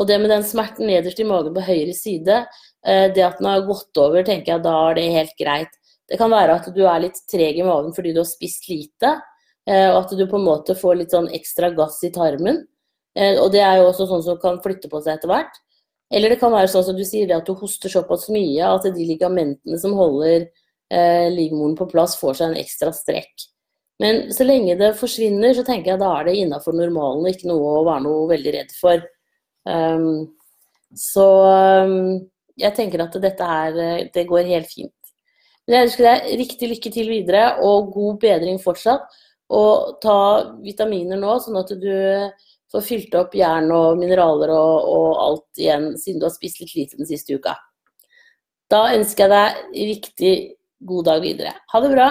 Og 0.00 0.08
det 0.08 0.18
med 0.20 0.32
den 0.32 0.44
smerten 0.46 0.88
nederst 0.88 1.20
i 1.20 1.28
magen 1.28 1.54
på 1.54 1.64
høyre 1.64 1.92
side, 1.96 2.38
det 2.82 3.22
at 3.22 3.38
den 3.38 3.46
har 3.46 3.66
gått 3.66 3.98
over, 4.02 4.24
tenker 4.26 4.56
jeg 4.56 4.64
da 4.64 4.72
er 4.88 4.96
det 4.98 5.04
helt 5.14 5.36
greit. 5.38 5.76
Det 6.10 6.18
kan 6.18 6.32
være 6.32 6.56
at 6.58 6.70
du 6.74 6.80
er 6.82 7.04
litt 7.04 7.20
treg 7.30 7.60
i 7.60 7.66
magen 7.66 7.94
fordi 7.94 8.10
du 8.12 8.18
har 8.20 8.28
spist 8.28 8.66
lite, 8.68 9.12
eh, 9.70 9.88
og 9.92 10.00
at 10.02 10.14
du 10.18 10.24
på 10.26 10.40
en 10.40 10.48
måte 10.48 10.74
får 10.78 10.98
litt 10.98 11.14
sånn 11.14 11.30
ekstra 11.32 11.70
gass 11.76 12.00
i 12.04 12.10
tarmen. 12.14 12.64
Og 13.12 13.50
det 13.52 13.60
er 13.60 13.76
jo 13.76 13.90
også 13.90 14.06
sånn 14.08 14.22
som 14.24 14.38
kan 14.40 14.56
flytte 14.64 14.88
på 14.88 15.02
seg 15.04 15.18
etter 15.18 15.28
hvert. 15.28 15.58
Eller 16.12 16.32
det 16.32 16.38
kan 16.40 16.52
være 16.52 16.68
sånn 16.72 16.84
som 16.86 16.96
du 16.96 17.04
sier, 17.08 17.30
at 17.32 17.44
du 17.48 17.54
hoster 17.56 17.92
såpass 17.92 18.26
mye 18.32 18.68
at 18.68 18.84
de 18.84 19.04
ligamentene 19.08 19.78
som 19.80 19.92
holder 19.96 20.46
eh, 20.92 21.28
livmoren 21.32 21.76
på 21.78 21.88
plass, 21.88 22.18
får 22.20 22.38
seg 22.38 22.50
en 22.50 22.60
ekstra 22.60 22.92
strekk. 22.96 23.46
Men 24.02 24.26
så 24.34 24.44
lenge 24.44 24.76
det 24.80 24.92
forsvinner, 24.98 25.54
så 25.56 25.64
tenker 25.64 25.94
jeg 25.94 26.02
da 26.02 26.10
er 26.18 26.28
det 26.28 26.36
innafor 26.42 26.76
normalen 26.76 27.24
og 27.24 27.32
ikke 27.32 27.48
noe 27.48 27.78
å 27.78 27.86
være 27.86 28.04
noe 28.04 28.28
veldig 28.32 28.54
redd 28.56 28.74
for. 28.76 29.04
Um, 29.68 30.32
så 30.98 31.26
um, 31.86 32.00
jeg 32.58 32.74
tenker 32.76 33.04
at 33.04 33.16
dette 33.22 33.48
her, 33.48 33.78
det 34.14 34.26
går 34.28 34.48
helt 34.50 34.70
fint. 34.70 34.94
Men 35.66 35.76
jeg 35.76 35.88
ønsker 35.88 36.08
deg 36.08 36.30
riktig 36.40 36.70
lykke 36.72 36.92
til 36.94 37.10
videre 37.10 37.42
og 37.62 37.92
god 37.94 38.18
bedring 38.22 38.58
fortsatt. 38.62 39.04
Og 39.52 39.98
ta 40.02 40.16
vitaminer 40.64 41.20
nå, 41.20 41.36
sånn 41.44 41.60
at 41.60 41.70
du 41.78 41.92
får 42.72 42.86
fylt 42.86 43.14
opp 43.18 43.34
jern 43.36 43.68
og 43.74 44.00
mineraler 44.00 44.50
og, 44.54 44.88
og 44.88 45.08
alt 45.26 45.60
igjen, 45.60 45.92
siden 46.00 46.22
du 46.22 46.26
har 46.26 46.34
spist 46.34 46.62
litt 46.62 46.74
lite 46.76 46.98
den 47.00 47.08
siste 47.08 47.36
uka. 47.36 47.54
Da 48.72 48.86
ønsker 48.96 49.26
jeg 49.26 49.32
deg 49.32 49.88
riktig 49.90 50.34
god 50.88 51.08
dag 51.10 51.24
videre. 51.24 51.52
Ha 51.68 51.82
det 51.84 51.90
bra. 51.92 52.08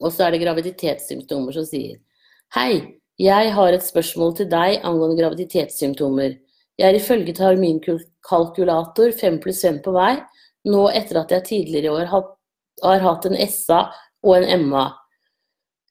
Og 0.00 0.08
så 0.10 0.26
er 0.26 0.34
det 0.34 0.42
graviditetssymptomer 0.42 1.54
som 1.54 1.66
sier 1.68 2.00
Hei, 2.56 2.96
jeg 3.20 3.52
har 3.54 3.74
et 3.74 3.84
spørsmål 3.84 4.34
til 4.38 4.48
deg 4.50 4.80
angående 4.86 5.18
graviditetssymptomer. 5.20 6.38
Jeg 6.76 6.90
er 6.90 6.98
ifølge 6.98 7.32
terminkalkulator 7.36 9.14
5 9.16 9.40
pluss 9.40 9.62
5 9.64 9.80
på 9.84 9.94
vei, 9.96 10.12
nå 10.68 10.82
etter 10.92 11.22
at 11.22 11.32
jeg 11.32 11.46
tidligere 11.46 11.88
i 11.88 11.94
år 12.02 12.10
har, 12.12 12.26
hatt 13.00 13.28
en 13.28 13.38
SA 13.48 13.86
og 14.26 14.36
en 14.36 14.66
MA. 14.68 14.84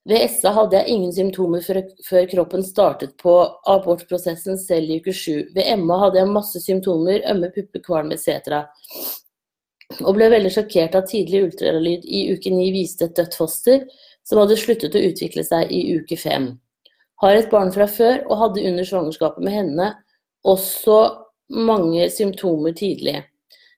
Ved 0.06 0.28
SA 0.30 0.52
hadde 0.54 0.78
jeg 0.78 0.94
ingen 0.94 1.14
symptomer 1.16 1.64
før, 1.66 2.28
kroppen 2.30 2.62
startet 2.64 3.16
på 3.18 3.34
abortprosessen 3.72 4.60
selv 4.62 4.92
i 4.94 5.00
uke 5.02 5.14
7. 5.14 5.56
Ved 5.56 5.72
MA 5.82 5.98
hadde 6.04 6.22
jeg 6.22 6.30
masse 6.30 6.62
symptomer, 6.62 7.24
ømme 7.32 7.50
pupper, 7.56 7.82
kvalm 7.88 8.14
etc. 8.14 8.60
Og 10.04 10.14
ble 10.18 10.30
veldig 10.30 10.54
sjokkert 10.54 11.00
at 11.00 11.10
tidlig 11.10 11.48
ultralyd 11.48 12.06
i 12.06 12.28
uke 12.36 12.54
9 12.54 12.70
viste 12.76 13.10
et 13.10 13.18
dødt 13.18 13.40
foster 13.42 13.88
som 14.26 14.44
hadde 14.44 14.60
sluttet 14.62 14.94
å 14.94 15.06
utvikle 15.10 15.42
seg 15.46 15.74
i 15.74 15.98
uke 15.98 16.18
5. 16.22 16.52
Har 17.26 17.40
et 17.40 17.50
barn 17.50 17.74
fra 17.74 17.90
før 17.90 18.22
og 18.28 18.42
hadde 18.44 18.70
under 18.70 18.86
svangerskapet 18.86 19.42
med 19.42 19.58
henne 19.58 19.94
også 20.46 21.00
mange 21.50 22.08
symptomer 22.14 22.76
tidlig. 22.78 23.20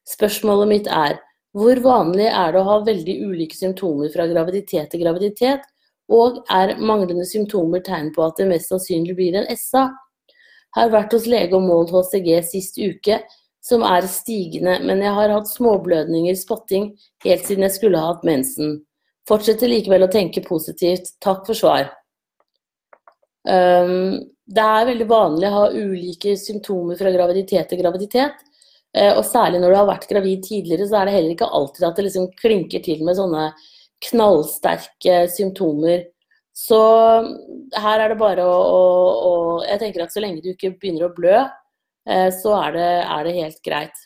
Spørsmålet 0.08 0.72
mitt 0.72 0.92
er 0.92 1.18
hvor 1.58 1.80
vanlig 1.82 2.28
er 2.30 2.54
det 2.54 2.62
å 2.62 2.68
ha 2.68 2.78
veldig 2.86 3.16
ulike 3.26 3.58
symptomer 3.58 4.12
fra 4.14 4.28
graviditet 4.30 4.92
til 4.92 5.02
graviditet, 5.02 5.64
og 6.08 6.44
er 6.54 6.76
manglende 6.80 7.26
symptomer 7.28 7.82
tegn 7.84 8.12
på 8.16 8.24
at 8.28 8.38
det 8.40 8.48
mest 8.52 8.72
sannsynlig 8.72 9.16
blir 9.18 9.36
en 9.40 9.50
SA? 9.58 9.88
Har 10.78 10.92
vært 10.94 11.16
hos 11.16 11.26
lege 11.28 11.58
og 11.58 11.66
målt 11.66 11.92
HCG 11.96 12.30
sist 12.46 12.78
uke, 12.78 13.22
som 13.64 13.84
er 13.84 14.06
stigende, 14.08 14.78
men 14.86 15.02
jeg 15.04 15.16
har 15.18 15.34
hatt 15.34 15.50
småblødninger, 15.50 16.38
spotting, 16.40 16.92
helt 17.26 17.48
siden 17.48 17.66
jeg 17.66 17.76
skulle 17.76 18.00
ha 18.00 18.14
hatt 18.14 18.28
mensen. 18.28 18.78
Fortsetter 19.28 19.72
likevel 19.72 20.06
å 20.06 20.12
tenke 20.12 20.44
positivt. 20.46 21.16
Takk 21.24 21.44
for 21.50 21.58
svar. 21.58 21.90
Um, 23.48 24.18
det 24.48 24.64
er 24.64 24.90
veldig 24.90 25.08
vanlig 25.08 25.48
å 25.48 25.56
ha 25.56 25.64
ulike 25.72 26.36
symptomer 26.40 27.00
fra 27.00 27.12
graviditet 27.14 27.70
til 27.72 27.82
graviditet. 27.82 28.44
Uh, 28.96 29.14
og 29.18 29.24
særlig 29.28 29.62
når 29.62 29.74
du 29.74 29.80
har 29.80 29.90
vært 29.90 30.10
gravid 30.10 30.44
tidligere, 30.48 30.88
så 30.90 31.00
er 31.00 31.08
det 31.08 31.16
heller 31.18 31.36
ikke 31.36 31.52
alltid 31.60 31.88
at 31.88 32.00
det 32.00 32.08
liksom 32.08 32.30
klinker 32.40 32.84
til 32.84 33.04
med 33.08 33.20
sånne 33.20 33.50
knallsterke 34.08 35.24
symptomer. 35.34 36.06
Så 36.58 36.80
her 37.78 38.02
er 38.02 38.12
det 38.12 38.20
bare 38.20 38.46
å, 38.46 38.58
å, 38.58 38.84
å 39.30 39.34
Jeg 39.68 39.82
tenker 39.84 40.04
at 40.04 40.14
så 40.14 40.24
lenge 40.24 40.42
du 40.42 40.52
ikke 40.54 40.74
begynner 40.74 41.08
å 41.08 41.14
blø, 41.16 41.46
uh, 42.10 42.30
så 42.34 42.58
er 42.64 42.76
det, 42.78 42.92
er 43.06 43.28
det, 43.28 43.38
helt 43.38 43.64
greit. 43.66 44.04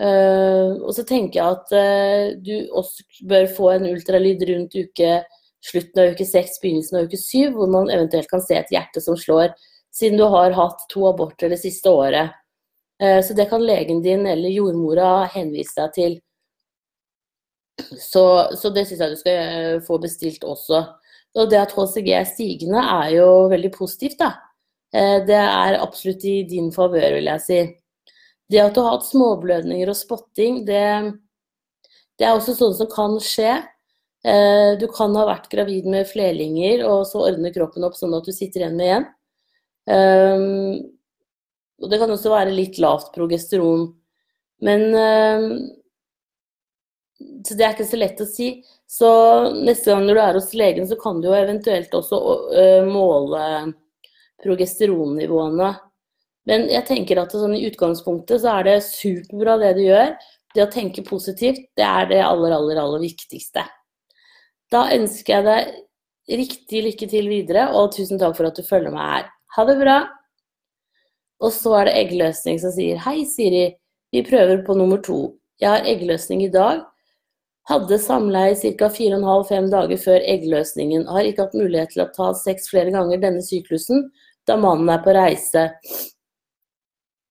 Uh, 0.00 0.80
og 0.80 0.94
så 0.96 1.04
tenker 1.06 1.38
jeg 1.38 1.58
at 1.58 1.74
uh, 1.76 2.40
du 2.40 2.54
også 2.72 3.26
bør 3.28 3.50
få 3.54 3.74
en 3.74 3.90
ultralyd 3.92 4.42
rundt 4.48 4.74
uke 4.74 5.20
slutten 5.62 6.02
av 6.02 6.14
uke 6.14 6.26
seks, 6.26 6.58
begynnelsen 6.62 6.98
av 6.98 7.08
uke 7.08 7.20
syv, 7.20 7.54
hvor 7.56 7.70
man 7.70 7.90
eventuelt 7.92 8.30
kan 8.30 8.42
se 8.42 8.58
et 8.58 8.72
hjerte 8.72 9.02
som 9.04 9.18
slår, 9.18 9.54
siden 9.94 10.18
du 10.18 10.26
har 10.32 10.56
hatt 10.56 10.86
to 10.90 11.04
aborter 11.10 11.52
det 11.52 11.60
siste 11.62 11.90
året. 11.90 12.34
Uh, 13.02 13.20
så 13.24 13.36
det 13.38 13.48
kan 13.50 13.64
legen 13.64 14.02
din 14.04 14.26
eller 14.26 14.52
jordmora 14.52 15.26
henvise 15.32 15.78
deg 15.80 15.96
til. 15.96 16.18
Så, 17.98 18.24
så 18.58 18.70
det 18.70 18.86
syns 18.88 19.00
jeg 19.00 19.12
du 19.14 19.20
skal 19.20 19.84
få 19.86 19.98
bestilt 20.02 20.44
også. 20.44 20.82
Og 21.40 21.48
det 21.48 21.62
at 21.62 21.72
HCG 21.72 22.10
er 22.12 22.26
stigende 22.28 22.82
er 22.82 23.14
jo 23.16 23.28
veldig 23.50 23.70
positivt, 23.74 24.18
da. 24.20 24.34
Det 24.92 25.38
er 25.38 25.78
absolutt 25.80 26.24
i 26.28 26.42
din 26.44 26.66
favør, 26.74 27.14
vil 27.16 27.30
jeg 27.30 27.42
si. 27.46 27.60
Det 28.52 28.60
at 28.60 28.74
du 28.76 28.82
har 28.84 28.98
hatt 28.98 29.06
småblødninger 29.08 29.88
og 29.88 29.96
spotting, 29.96 30.62
det, 30.68 30.82
det 32.20 32.26
er 32.28 32.34
også 32.36 32.52
sånn 32.58 32.74
som 32.76 32.90
kan 32.92 33.16
skje. 33.24 33.54
Eh, 34.22 34.78
du 34.78 34.86
kan 34.94 35.14
ha 35.18 35.26
vært 35.26 35.50
gravid 35.50 35.88
med 35.90 36.06
flerlinger, 36.06 36.84
og 36.86 37.04
så 37.10 37.24
ordner 37.26 37.54
kroppen 37.54 37.86
opp 37.86 37.96
sånn 37.98 38.14
at 38.14 38.26
du 38.26 38.32
sitter 38.34 38.62
igjen 38.62 38.78
med 38.78 38.94
én. 38.96 39.08
Um, 39.82 40.76
og 41.82 41.90
det 41.90 41.98
kan 41.98 42.12
også 42.14 42.30
være 42.30 42.54
litt 42.54 42.78
lavt 42.82 43.10
progesteron. 43.16 43.88
Men 44.62 44.84
um, 44.94 45.46
Så 47.42 47.56
det 47.58 47.66
er 47.66 47.74
ikke 47.74 47.88
så 47.90 47.98
lett 47.98 48.22
å 48.22 48.28
si. 48.28 48.48
Så 48.86 49.08
neste 49.56 49.90
gang 49.90 50.06
når 50.06 50.14
du 50.14 50.22
er 50.22 50.38
hos 50.38 50.52
legen, 50.54 50.86
så 50.86 50.98
kan 51.00 51.18
du 51.18 51.26
jo 51.26 51.34
eventuelt 51.34 51.94
også 51.98 52.20
uh, 52.54 52.86
måle 52.86 53.72
progesteronnivåene. 54.42 55.72
Men 56.46 56.66
jeg 56.70 56.86
tenker 56.86 57.18
at 57.22 57.34
sånn, 57.34 57.54
i 57.58 57.66
utgangspunktet 57.66 58.42
så 58.42 58.56
er 58.58 58.70
det 58.70 58.78
superbra 58.86 59.58
det 59.58 59.74
du 59.78 59.84
gjør. 59.88 60.14
Det 60.54 60.62
å 60.62 60.70
tenke 60.70 61.02
positivt, 61.06 61.64
det 61.78 61.86
er 61.86 62.10
det 62.10 62.22
aller, 62.22 62.54
aller, 62.54 62.78
aller 62.82 63.02
viktigste. 63.02 63.64
Da 64.72 64.86
ønsker 64.94 65.34
jeg 65.34 65.44
deg 65.46 66.38
riktig 66.42 66.82
lykke 66.86 67.08
til 67.10 67.28
videre, 67.28 67.68
og 67.76 67.92
tusen 67.96 68.20
takk 68.20 68.38
for 68.38 68.48
at 68.48 68.56
du 68.56 68.64
følger 68.64 68.94
meg 68.94 69.08
her. 69.10 69.30
Ha 69.56 69.64
det 69.68 69.76
bra! 69.82 69.98
Og 71.42 71.52
så 71.52 71.74
er 71.80 71.88
det 71.88 71.98
eggløsning 72.04 72.60
som 72.62 72.72
sier 72.72 73.00
Hei, 73.02 73.24
Siri. 73.28 73.66
Vi 74.14 74.22
prøver 74.24 74.62
på 74.64 74.76
nummer 74.78 75.02
to. 75.02 75.34
Jeg 75.60 75.70
har 75.72 75.88
eggløsning 75.88 76.44
i 76.46 76.52
dag. 76.52 76.84
Hadde 77.70 77.98
samleie 78.02 78.54
ca. 78.58 78.88
4,5-5 78.90 79.68
dager 79.72 80.00
før 80.02 80.24
eggløsningen. 80.34 81.04
Har 81.10 81.26
ikke 81.26 81.46
hatt 81.46 81.58
mulighet 81.58 81.92
til 81.94 82.04
å 82.04 82.10
ta 82.14 82.30
sex 82.38 82.70
flere 82.72 82.94
ganger 82.94 83.20
denne 83.22 83.42
syklusen, 83.44 84.08
da 84.48 84.56
mannen 84.58 84.90
er 84.90 85.02
på 85.04 85.14
reise. 85.14 85.68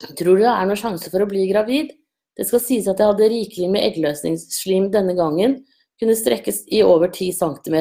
Tror 0.02 0.38
du 0.38 0.44
det 0.46 0.52
er 0.52 0.70
noen 0.70 0.80
sjanse 0.80 1.12
for 1.12 1.24
å 1.24 1.30
bli 1.30 1.48
gravid? 1.50 1.92
Det 2.38 2.48
skal 2.48 2.64
sies 2.64 2.88
at 2.88 3.02
jeg 3.02 3.12
hadde 3.12 3.32
rikelig 3.34 3.68
med 3.74 3.86
eggløsningsslim 3.90 4.88
denne 4.94 5.18
gangen, 5.18 5.60
kunne 6.02 6.18
strekkes 6.18 6.64
i 6.74 6.82
over 6.84 7.12
10 7.14 7.34
cm, 7.38 7.78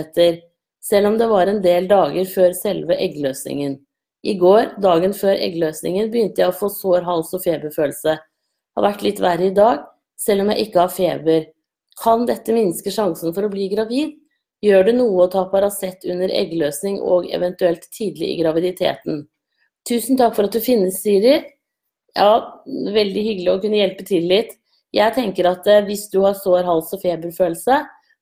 selv 0.84 1.08
om 1.08 1.16
det 1.18 1.28
var 1.30 1.48
en 1.48 1.62
del 1.64 1.88
dager 1.88 2.26
før 2.28 2.52
selve 2.56 2.96
eggløsningen. 3.00 3.78
I 4.22 4.34
går, 4.36 4.74
dagen 4.84 5.14
før 5.16 5.40
eggløsningen, 5.40 6.10
begynte 6.12 6.42
jeg 6.42 6.52
å 6.52 6.56
få 6.56 6.68
sår 6.68 7.06
hals 7.06 7.32
og 7.36 7.40
feberfølelse. 7.46 8.18
Har 8.76 8.84
vært 8.84 9.04
litt 9.06 9.22
verre 9.24 9.48
i 9.48 9.54
dag, 9.56 9.86
selv 10.20 10.44
om 10.44 10.52
jeg 10.52 10.66
ikke 10.66 10.82
har 10.82 10.92
feber. 10.92 11.46
Kan 12.00 12.26
dette 12.28 12.52
minske 12.52 12.92
sjansen 12.92 13.32
for 13.32 13.48
å 13.48 13.52
bli 13.52 13.70
gravid? 13.72 14.18
Gjør 14.60 14.90
det 14.90 14.94
noe 14.98 15.24
å 15.24 15.30
ta 15.32 15.46
Paracet 15.48 16.04
under 16.12 16.32
eggløsning 16.36 16.98
og 17.00 17.30
eventuelt 17.32 17.86
tidlig 17.96 18.34
i 18.34 18.40
graviditeten? 18.42 19.22
Tusen 19.88 20.20
takk 20.20 20.36
for 20.36 20.48
at 20.48 20.52
du 20.52 20.60
finnes, 20.60 21.00
Siri. 21.00 21.38
Ja, 22.12 22.60
veldig 22.68 23.22
hyggelig 23.24 23.54
å 23.54 23.60
kunne 23.62 23.80
hjelpe 23.80 24.04
til 24.04 24.28
litt. 24.28 24.52
Jeg 24.92 25.14
tenker 25.16 25.48
at 25.48 25.64
eh, 25.70 25.84
hvis 25.86 26.08
du 26.12 26.20
har 26.26 26.36
sår 26.36 26.66
hals 26.68 26.92
og 26.92 27.00
feberfølelse, 27.00 27.78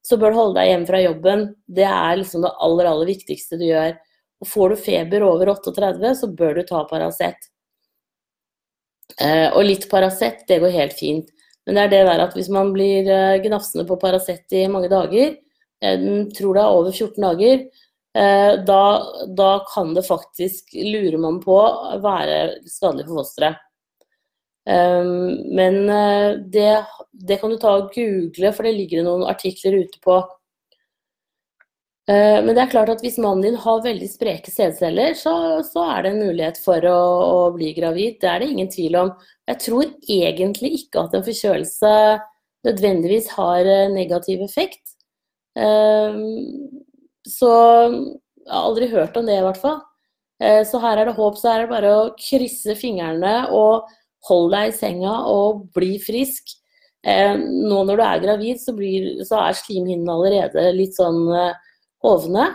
så 0.09 0.17
bør 0.17 0.33
du 0.33 0.39
holde 0.39 0.57
deg 0.57 0.71
hjemme 0.71 0.89
fra 0.89 1.01
jobben. 1.03 1.43
Det 1.69 1.85
er 1.85 2.15
liksom 2.17 2.45
det 2.45 2.55
aller, 2.65 2.89
aller 2.89 3.11
viktigste 3.11 3.59
du 3.61 3.67
gjør. 3.69 3.97
Og 4.39 4.49
får 4.49 4.73
du 4.73 4.83
feber 4.87 5.25
over 5.27 5.51
38, 5.53 6.13
så 6.21 6.29
bør 6.39 6.57
du 6.57 6.63
ta 6.69 6.85
Paracet. 6.89 7.51
Eh, 9.21 9.49
og 9.51 9.67
litt 9.67 9.85
Paracet, 9.91 10.47
det 10.49 10.61
går 10.63 10.73
helt 10.79 10.97
fint. 10.97 11.29
Men 11.67 11.77
det 11.77 11.85
er 11.85 11.93
det 11.93 12.01
der 12.09 12.25
at 12.25 12.39
hvis 12.39 12.49
man 12.55 12.73
blir 12.73 13.11
eh, 13.13 13.41
gnafsende 13.45 13.85
på 13.89 13.99
Paracet 14.01 14.57
i 14.57 14.65
mange 14.73 14.89
dager, 14.93 15.37
jeg 15.85 16.23
tror 16.35 16.57
det 16.57 16.63
er 16.65 16.79
over 16.81 16.91
14 16.91 17.23
dager, 17.23 17.69
da, 18.19 18.85
da 19.39 19.51
kan 19.69 19.93
det 19.95 20.03
faktisk, 20.03 20.73
lurer 20.75 21.21
man 21.23 21.37
på, 21.39 21.55
være 22.03 22.65
skadelig 22.67 23.05
for 23.07 23.21
fosteret. 23.21 23.61
Ehm, 24.69 25.55
men 25.57 25.89
eh, 25.89 26.33
det, 26.53 26.73
det, 27.13 27.39
kan 27.41 27.53
du 27.53 27.59
ta 27.61 27.77
og 27.79 27.95
google, 27.95 28.53
for 28.53 28.67
det 28.67 28.75
ligger 28.77 29.07
noen 29.07 29.25
artikler 29.29 29.81
ute 29.85 30.01
på. 30.05 30.19
Eh, 32.09 32.39
men 32.45 32.53
det 32.53 32.65
er 32.65 32.73
klart 32.73 32.93
at 32.93 33.05
hvis 33.05 33.19
mannen 33.23 33.45
din 33.47 33.59
har 33.61 33.85
veldig 33.85 34.09
spreke 34.13 34.53
sædceller, 34.53 35.17
så, 35.17 35.35
så, 35.65 35.87
er 35.95 36.05
det 36.05 36.13
en 36.13 36.23
mulighet 36.27 36.61
for 36.65 36.85
å, 36.89 36.99
å, 37.25 37.41
bli 37.57 37.73
gravid. 37.77 38.19
Det 38.21 38.31
er 38.33 38.45
det 38.45 38.51
ingen 38.53 38.73
tvil 38.73 39.01
om. 39.07 39.15
Jeg 39.49 39.65
tror 39.65 39.89
egentlig 40.19 40.75
ikke 40.83 41.07
at 41.07 41.17
en 41.17 41.27
forkjølelse 41.27 41.95
nødvendigvis 42.69 43.33
har 43.39 43.65
eh, 43.65 43.89
negativ 43.95 44.45
effekt. 44.45 44.99
Ehm, 45.57 46.21
så 47.29 47.53
jeg 47.89 48.53
har 48.53 48.67
aldri 48.67 48.89
hørt 48.93 49.17
om 49.17 49.29
det, 49.29 49.41
i 49.41 49.45
hvert 49.45 49.61
fall. 49.61 49.81
Så 50.39 50.79
her 50.79 51.01
er 51.01 51.09
det 51.09 51.17
håp. 51.17 51.35
Så 51.35 51.49
her 51.51 51.65
er 51.65 51.67
det 51.67 51.73
bare 51.73 51.89
å 51.91 52.03
krysse 52.15 52.77
fingrene 52.79 53.33
og 53.53 53.89
hold 54.27 54.51
deg 54.55 54.71
i 54.73 54.77
senga 54.77 55.15
og 55.31 55.69
bli 55.77 55.97
frisk. 56.03 56.57
Eh, 57.07 57.37
nå 57.39 57.85
når 57.87 58.01
du 58.01 58.05
er 58.05 58.25
gravid, 58.25 58.61
så, 58.63 58.75
blir, 58.77 59.23
så 59.29 59.39
er 59.45 59.59
slimhinnene 59.59 60.15
allerede 60.15 60.67
litt 60.75 60.99
sånn 60.99 61.23
eh, 61.31 61.55
hovne. 62.05 62.51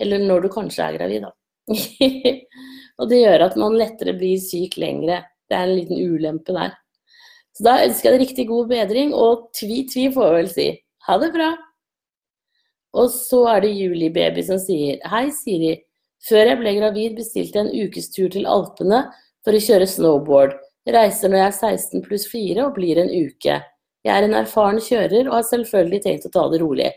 Eller 0.00 0.22
når 0.22 0.46
du 0.46 0.52
kanskje 0.52 0.86
er 0.86 0.98
gravid, 0.98 1.26
da. 1.26 1.32
og 3.00 3.10
det 3.10 3.22
gjør 3.22 3.48
at 3.48 3.56
man 3.60 3.78
lettere 3.78 4.14
blir 4.16 4.38
syk 4.42 4.76
lengre. 4.80 5.22
Det 5.46 5.56
er 5.56 5.66
en 5.66 5.78
liten 5.78 6.00
ulempe 6.00 6.54
der. 6.56 6.74
Så 7.56 7.64
da 7.64 7.78
ønsker 7.86 8.10
jeg 8.10 8.18
deg 8.18 8.26
riktig 8.26 8.48
god 8.50 8.68
bedring, 8.68 9.14
og 9.16 9.48
tvi-tvi 9.56 10.10
får 10.12 10.26
jeg 10.26 10.36
vel 10.36 10.50
si. 10.52 10.68
Ha 11.08 11.16
det 11.22 11.30
bra! 11.32 11.54
Og 12.96 13.10
så 13.12 13.42
er 13.52 13.64
det 13.64 13.76
Julie-baby 13.76 14.44
som 14.44 14.60
sier 14.60 15.00
Hei, 15.10 15.28
Siri. 15.34 15.74
Før 16.26 16.50
jeg 16.50 16.60
ble 16.60 16.72
gravid, 16.78 17.16
bestilte 17.18 17.60
jeg 17.60 17.66
en 17.66 17.86
ukestur 17.86 18.30
til 18.32 18.48
Alpene 18.50 19.02
for 19.44 19.56
å 19.56 19.62
kjøre 19.62 19.88
snowboard. 19.88 20.56
Reiser 20.86 21.32
når 21.32 21.40
jeg 21.40 21.46
er 21.46 21.56
16 21.78 22.04
pluss 22.04 22.28
4 22.30 22.62
og 22.68 22.76
blir 22.76 23.00
en 23.02 23.10
uke. 23.10 23.56
Jeg 24.06 24.12
er 24.12 24.22
en 24.22 24.36
erfaren 24.38 24.78
kjører 24.78 25.26
og 25.26 25.34
har 25.40 25.46
selvfølgelig 25.48 26.02
tenkt 26.04 26.28
å 26.28 26.32
ta 26.36 26.44
det 26.52 26.60
rolig. 26.62 26.92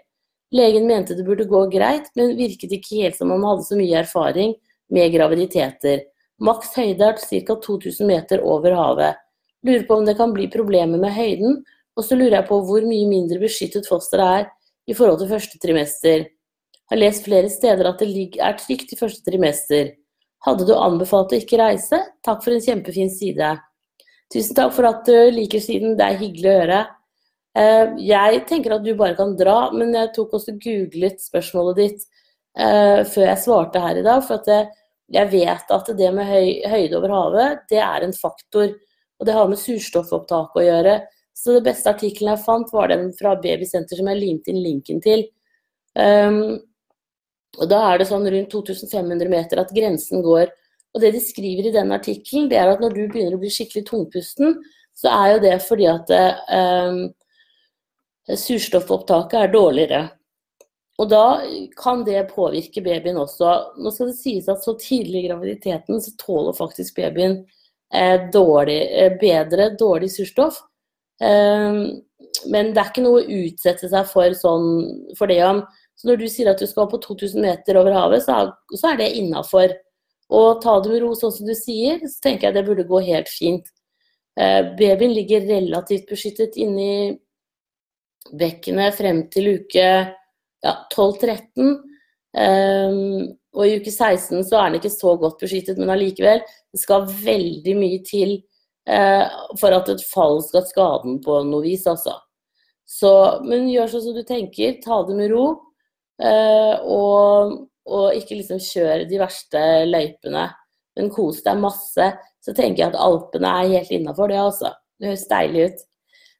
Legen 0.53 0.85
mente 0.89 1.15
det 1.17 1.25
burde 1.25 1.47
gå 1.49 1.63
greit, 1.73 2.09
men 2.17 2.35
virket 2.37 2.73
ikke 2.73 3.03
helt 3.03 3.17
som 3.17 3.31
om 3.33 3.41
han 3.41 3.55
hadde 3.55 3.65
så 3.65 3.77
mye 3.77 4.01
erfaring 4.01 4.53
med 4.93 5.13
graviditeter. 5.13 6.03
Maks 6.41 6.75
høyde 6.77 7.05
er 7.05 7.17
ca. 7.17 7.55
2000 7.65 8.07
meter 8.09 8.43
over 8.45 8.77
havet. 8.77 9.17
Lurer 9.65 9.85
på 9.85 9.97
om 9.97 10.05
det 10.07 10.15
kan 10.17 10.33
bli 10.33 10.47
problemer 10.53 11.01
med 11.01 11.13
høyden, 11.13 11.59
og 11.97 12.05
så 12.05 12.17
lurer 12.17 12.39
jeg 12.39 12.47
på 12.49 12.59
hvor 12.65 12.85
mye 12.85 13.07
mindre 13.09 13.41
beskyttet 13.41 13.89
fosteret 13.89 14.45
er 14.45 14.51
i 14.89 14.95
forhold 14.97 15.19
til 15.21 15.31
første 15.33 15.59
trimester. 15.61 16.27
Har 16.89 17.01
lest 17.01 17.25
flere 17.25 17.49
steder 17.51 17.89
at 17.89 18.01
det 18.01 18.29
er 18.37 18.57
trygt 18.57 18.93
i 18.93 18.99
første 18.99 19.25
trimester. 19.25 19.91
Hadde 20.45 20.65
du 20.65 20.73
anbefalt 20.77 21.33
å 21.33 21.41
ikke 21.41 21.59
reise? 21.59 21.99
Takk 22.25 22.45
for 22.45 22.55
en 22.55 22.63
kjempefin 22.63 23.11
side. 23.13 23.51
Tusen 24.33 24.57
takk 24.57 24.73
for 24.75 24.85
at 24.89 25.07
du 25.09 25.31
liker 25.33 25.61
siden, 25.63 25.95
det 25.97 26.05
er 26.05 26.19
hyggelig 26.19 26.49
å 26.49 26.57
høre. 26.59 26.79
Eh, 27.57 27.95
jeg 28.05 28.43
tenker 28.49 28.75
at 28.75 28.85
du 28.85 28.91
bare 28.97 29.17
kan 29.17 29.33
dra, 29.39 29.71
men 29.73 29.95
jeg 29.97 30.11
tok 30.15 30.35
også 30.37 30.57
googlet 30.61 31.23
spørsmålet 31.23 31.79
ditt 31.79 32.03
eh, 32.59 33.01
før 33.09 33.25
jeg 33.25 33.41
svarte 33.41 33.81
her 33.81 34.01
i 34.01 34.05
dag. 34.05 34.21
For 34.27 34.45
jeg 35.09 35.31
vet 35.33 35.73
at 35.73 35.89
det 35.97 36.11
med 36.13 36.29
høy, 36.29 36.59
høyde 36.69 36.99
over 36.99 37.15
havet, 37.15 37.65
det 37.73 37.81
er 37.81 38.05
en 38.05 38.13
faktor. 38.13 38.75
Og 39.19 39.27
det 39.27 39.35
har 39.35 39.49
med 39.51 39.59
surstoffopptak 39.59 40.55
å 40.55 40.63
gjøre. 40.63 40.99
Så 41.35 41.55
det 41.55 41.65
beste 41.65 41.91
artikkelen 41.91 42.35
jeg 42.35 42.43
fant, 42.45 42.71
var 42.75 42.91
den 42.91 43.09
fra 43.15 43.33
Babysenter 43.39 43.99
som 43.99 44.07
jeg 44.11 44.19
limte 44.19 44.51
inn 44.51 44.61
linken 44.61 44.99
til. 45.03 45.25
Um, 45.95 46.59
og 47.57 47.69
da 47.71 47.79
er 47.89 47.99
det 47.99 48.07
sånn 48.09 48.27
rundt 48.29 48.51
2500 48.53 49.31
meter 49.31 49.61
at 49.61 49.71
grensen 49.75 50.23
går. 50.23 50.51
Og 50.95 51.03
det 51.03 51.13
de 51.13 51.21
skriver 51.21 51.69
i 51.69 51.73
den 51.73 51.91
artikkelen, 51.93 52.49
det 52.49 52.57
er 52.57 52.71
at 52.71 52.81
når 52.81 52.95
du 52.95 53.01
begynner 53.07 53.37
å 53.37 53.41
bli 53.41 53.51
skikkelig 53.53 53.85
tungpusten, 53.89 54.57
så 54.97 55.11
er 55.13 55.33
jo 55.33 55.41
det 55.43 55.57
fordi 55.63 55.85
at 55.89 56.13
eh, 56.15 57.03
surstoffopptaket 58.39 59.37
er 59.43 59.53
dårligere. 59.53 60.01
Og 60.99 61.07
da 61.11 61.23
kan 61.79 62.03
det 62.03 62.27
påvirke 62.33 62.83
babyen 62.83 63.21
også. 63.21 63.53
Nå 63.79 63.93
skal 63.95 64.09
det 64.11 64.17
sies 64.19 64.49
at 64.51 64.65
så 64.65 64.75
tidlig 64.79 65.23
i 65.23 65.29
graviditeten 65.29 66.01
så 66.03 66.11
tåler 66.19 66.57
faktisk 66.57 66.97
babyen 66.99 67.37
eh, 67.93 68.27
dårlig, 68.33 68.81
eh, 68.91 69.13
bedre 69.21 69.69
dårlig 69.79 70.11
surstoff. 70.11 70.59
Eh, 71.23 71.79
men 72.51 72.73
det 72.73 72.81
er 72.81 72.89
ikke 72.91 73.05
noe 73.05 73.21
å 73.21 73.37
utsette 73.45 73.87
seg 73.91 74.09
for, 74.11 74.35
sånn, 74.35 74.67
for 75.17 75.31
det 75.31 75.39
om. 75.47 75.63
Så 75.99 76.09
når 76.09 76.19
du 76.19 76.27
sier 76.31 76.51
at 76.51 76.59
du 76.59 76.67
skal 76.67 76.87
på 76.91 76.99
2000 77.03 77.43
meter 77.43 77.79
over 77.79 77.95
havet, 77.95 78.23
så 78.23 78.35
er, 78.35 78.51
så 78.75 78.91
er 78.91 78.99
det 78.99 79.13
innafor. 79.19 79.71
Og 80.29 80.61
ta 80.61 80.75
det 80.83 80.91
med 80.93 81.01
ro, 81.03 81.15
sånn 81.17 81.33
som 81.33 81.47
du 81.47 81.55
sier, 81.57 82.01
så 82.05 82.21
tenker 82.21 82.49
jeg 82.49 82.57
det 82.59 82.65
burde 82.67 82.85
gå 82.89 83.01
helt 83.07 83.31
fint. 83.31 83.71
Eh, 84.39 84.61
babyen 84.77 85.13
ligger 85.15 85.47
relativt 85.49 86.09
beskyttet 86.09 86.57
inni 86.61 87.17
bekkenet 88.39 88.95
frem 88.95 89.23
til 89.33 89.55
uke 89.57 89.85
ja, 89.85 90.73
12-13. 90.93 91.49
Um, 91.59 91.75
ehm, 92.37 93.27
og 93.57 93.65
i 93.65 93.79
uke 93.79 93.91
16 93.91 94.43
så 94.45 94.59
er 94.59 94.69
den 94.69 94.79
ikke 94.79 94.93
så 94.93 95.15
godt 95.17 95.41
beskyttet, 95.41 95.79
men 95.81 95.89
allikevel. 95.89 96.43
Det 96.69 96.81
skal 96.81 97.07
veldig 97.09 97.75
mye 97.79 98.01
til 98.05 98.35
eh, 98.85 99.25
for 99.57 99.75
at 99.75 99.89
et 99.89 100.03
fall 100.05 100.43
skal 100.45 100.67
skade 100.69 101.07
den 101.07 101.17
på 101.25 101.41
noe 101.47 101.65
vis, 101.65 101.87
altså. 101.89 102.19
Så, 102.89 103.11
men 103.45 103.69
gjør 103.69 103.89
sånn 103.91 104.05
som 104.07 104.15
du 104.17 104.23
tenker. 104.25 104.77
Ta 104.83 105.01
det 105.07 105.17
med 105.17 105.33
ro. 105.33 105.47
Uh, 106.19 106.75
og, 106.83 107.51
og, 107.89 108.15
ikke 108.15 108.37
liksom 108.37 108.61
kjør 108.63 109.05
de 109.09 109.19
verste 109.21 109.61
løypene. 109.89 110.47
Men 110.97 111.11
kos 111.13 111.43
deg 111.45 111.61
masse. 111.61 112.09
Så 112.43 112.55
tenker 112.55 112.83
jeg 112.83 112.91
at 112.93 113.01
Alpene 113.01 113.51
er 113.61 113.73
helt 113.75 113.93
innafor 113.93 114.31
det, 114.31 114.39
altså. 114.39 114.73
Det 114.99 115.11
høres 115.11 115.27
deilig 115.29 115.65
ut. 115.65 115.85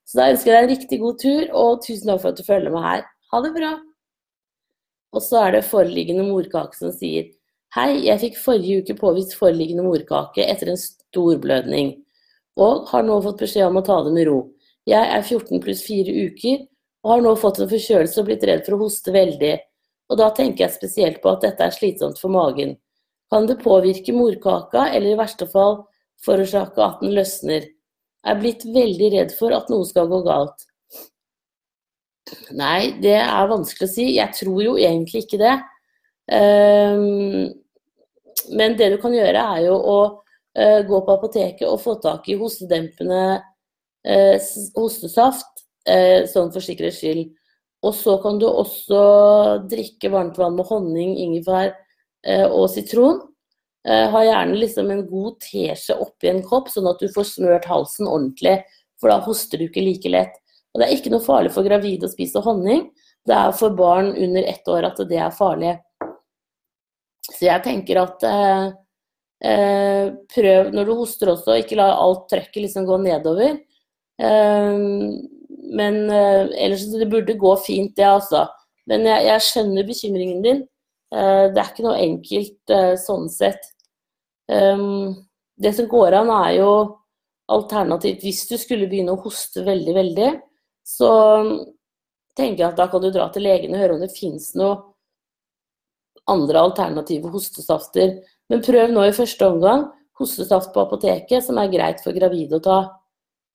Så 0.09 0.19
da 0.19 0.29
ønsker 0.33 0.51
jeg 0.51 0.55
deg 0.55 0.65
en 0.65 0.73
riktig 0.75 0.99
god 1.03 1.19
tur, 1.21 1.43
og 1.53 1.83
tusen 1.85 2.09
takk 2.09 2.21
for 2.23 2.31
at 2.31 2.39
du 2.39 2.45
følger 2.47 2.73
med 2.73 2.85
her. 2.85 3.03
Ha 3.33 3.41
det 3.45 3.51
bra! 3.55 3.73
Og 5.13 5.25
så 5.25 5.43
er 5.43 5.57
det 5.57 5.67
foreliggende 5.67 6.25
morkake 6.27 6.77
som 6.77 6.93
sier 6.93 7.31
Hei, 7.73 8.05
jeg 8.07 8.21
fikk 8.21 8.37
forrige 8.41 8.81
uke 8.81 8.95
påvist 8.97 9.35
foreliggende 9.37 9.85
morkake 9.85 10.41
etter 10.41 10.71
en 10.71 10.79
stor 10.81 11.37
blødning, 11.41 11.91
og 12.57 12.87
har 12.89 13.05
nå 13.05 13.19
fått 13.21 13.43
beskjed 13.43 13.67
om 13.67 13.77
å 13.77 13.83
ta 13.85 13.99
det 14.07 14.13
med 14.15 14.25
ro. 14.25 14.39
Jeg 14.89 15.05
er 15.05 15.21
14 15.21 15.61
pluss 15.61 15.83
4 15.85 16.15
uker 16.29 16.63
og 17.05 17.11
har 17.13 17.21
nå 17.23 17.35
fått 17.37 17.61
en 17.61 17.69
forkjølelse 17.69 18.17
og 18.21 18.27
blitt 18.31 18.45
redd 18.49 18.65
for 18.65 18.75
å 18.75 18.81
hoste 18.81 19.13
veldig. 19.13 19.53
Og 20.09 20.17
da 20.17 20.29
tenker 20.35 20.65
jeg 20.65 20.77
spesielt 20.77 21.19
på 21.23 21.33
at 21.33 21.43
dette 21.45 21.65
er 21.65 21.75
slitsomt 21.75 22.19
for 22.21 22.33
magen. 22.33 22.75
Kan 23.29 23.45
det 23.49 23.59
påvirke 23.61 24.13
morkaka, 24.15 24.87
eller 24.89 25.13
i 25.13 25.19
verste 25.19 25.45
fall 25.49 25.83
forårsake 26.25 26.81
at 26.81 27.03
den 27.03 27.13
løsner? 27.17 27.67
Jeg 28.19 28.35
er 28.35 28.41
blitt 28.41 28.65
veldig 28.65 29.11
redd 29.13 29.35
for 29.37 29.53
at 29.55 29.69
noe 29.71 29.85
skal 29.87 30.09
gå 30.11 30.23
galt. 30.25 30.65
Nei, 32.57 32.95
det 33.01 33.15
er 33.21 33.49
vanskelig 33.49 33.87
å 33.87 33.91
si. 33.91 34.07
Jeg 34.17 34.35
tror 34.37 34.63
jo 34.65 34.75
egentlig 34.81 35.23
ikke 35.23 35.39
det. 35.41 35.55
Um, 36.29 37.49
men 38.53 38.75
det 38.77 38.91
du 38.93 38.97
kan 39.01 39.13
gjøre, 39.15 39.45
er 39.55 39.65
jo 39.69 39.77
å 39.77 39.99
uh, 40.09 40.81
gå 40.85 40.99
på 41.05 41.15
apoteket 41.15 41.65
og 41.69 41.81
få 41.83 41.95
tak 42.03 42.27
i 42.29 42.37
hostedempende 42.39 43.23
uh, 43.39 44.35
hostesaft, 44.75 45.65
uh, 45.89 46.25
sånn 46.29 46.51
for 46.53 46.65
sikkerhets 46.65 47.01
skyld. 47.01 47.29
Og 47.85 47.93
så 47.95 48.17
kan 48.19 48.39
du 48.41 48.47
også 48.49 49.01
drikke 49.71 50.11
varmt 50.11 50.37
vann 50.39 50.57
med 50.57 50.67
honning, 50.67 51.13
ingefær 51.15 51.71
og 52.51 52.65
sitron. 52.73 53.21
Eh, 53.87 54.09
ha 54.11 54.23
gjerne 54.25 54.57
liksom 54.59 54.89
en 54.91 55.05
god 55.07 55.37
teskje 55.43 55.95
oppi 56.03 56.29
en 56.29 56.41
kopp, 56.43 56.67
sånn 56.71 56.89
at 56.91 56.99
du 56.99 57.07
får 57.13 57.29
smørt 57.31 57.67
halsen 57.69 58.09
ordentlig. 58.09 58.59
For 58.99 59.11
da 59.11 59.21
hoster 59.23 59.61
du 59.61 59.69
ikke 59.69 59.85
like 59.85 60.11
lett. 60.11 60.35
Og 60.73 60.81
det 60.81 60.87
er 60.87 60.97
ikke 60.97 61.13
noe 61.13 61.23
farlig 61.23 61.53
for 61.55 61.65
gravide 61.65 62.09
å 62.09 62.11
spise 62.11 62.43
honning. 62.43 62.89
Det 63.25 63.35
er 63.35 63.55
for 63.55 63.73
barn 63.77 64.11
under 64.11 64.45
ett 64.51 64.67
år 64.69 64.89
at 64.89 64.99
det 65.09 65.21
er 65.21 65.35
farlig. 65.35 65.77
Så 67.29 67.45
jeg 67.45 67.63
tenker 67.63 68.01
at 68.01 68.25
eh, 68.27 68.67
eh, 69.47 70.05
prøv 70.35 70.71
når 70.75 70.89
du 70.89 70.95
hoster 70.99 71.31
også, 71.33 71.57
ikke 71.61 71.79
la 71.79 71.93
alt 71.95 72.27
trøkket 72.31 72.65
liksom 72.65 72.87
gå 72.89 72.99
nedover. 73.05 73.61
Eh, 74.19 74.85
men 75.59 76.09
eh, 76.09 76.47
ellers 76.65 76.85
det 76.93 77.09
burde 77.11 77.37
gå 77.39 77.55
fint, 77.63 77.95
det 77.97 78.07
altså. 78.07 78.45
Men 78.89 79.05
jeg, 79.07 79.25
jeg 79.27 79.45
skjønner 79.45 79.87
bekymringen 79.87 80.43
din. 80.45 80.61
Eh, 81.13 81.45
det 81.53 81.61
er 81.61 81.71
ikke 81.71 81.85
noe 81.85 81.99
enkelt 81.99 82.73
eh, 82.75 82.93
sånn 83.01 83.27
sett. 83.33 83.71
Ehm, 84.49 85.15
det 85.59 85.73
som 85.77 85.89
går 85.91 86.19
an, 86.21 86.31
er 86.47 86.53
jo 86.59 86.71
alternativt 87.49 88.21
Hvis 88.21 88.43
du 88.45 88.55
skulle 88.61 88.85
begynne 88.89 89.15
å 89.15 89.21
hoste 89.23 89.63
veldig, 89.65 89.93
veldig, 89.95 90.29
så 90.85 91.09
tenker 92.37 92.63
jeg 92.63 92.67
at 92.67 92.77
da 92.77 92.85
kan 92.91 93.01
du 93.01 93.09
dra 93.13 93.25
til 93.33 93.47
legen 93.47 93.73
og 93.73 93.81
høre 93.81 93.95
om 93.95 94.03
det 94.03 94.13
fins 94.13 94.51
noe 94.57 94.77
andre 96.29 96.61
alternative 96.61 97.31
hostesafter. 97.33 98.19
Men 98.49 98.61
prøv 98.65 98.93
nå 98.93 99.07
i 99.07 99.15
første 99.17 99.49
omgang 99.49 99.87
hostesaft 100.19 100.73
på 100.75 100.83
apoteket, 100.83 101.41
som 101.45 101.57
er 101.57 101.71
greit 101.73 102.03
for 102.03 102.15
gravide 102.15 102.59
å 102.59 102.63
ta. 102.63 102.79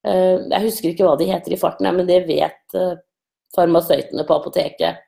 Ehm, 0.05 0.51
jeg 0.53 0.67
husker 0.69 0.91
ikke 0.91 1.09
hva 1.09 1.19
de 1.21 1.29
heter 1.31 1.55
i 1.55 1.61
farten, 1.61 1.89
men 1.97 2.09
det 2.09 2.25
vet 2.29 2.79
eh, 2.79 2.97
farmasøytene 3.57 4.27
på 4.29 4.37
apoteket. 4.37 5.05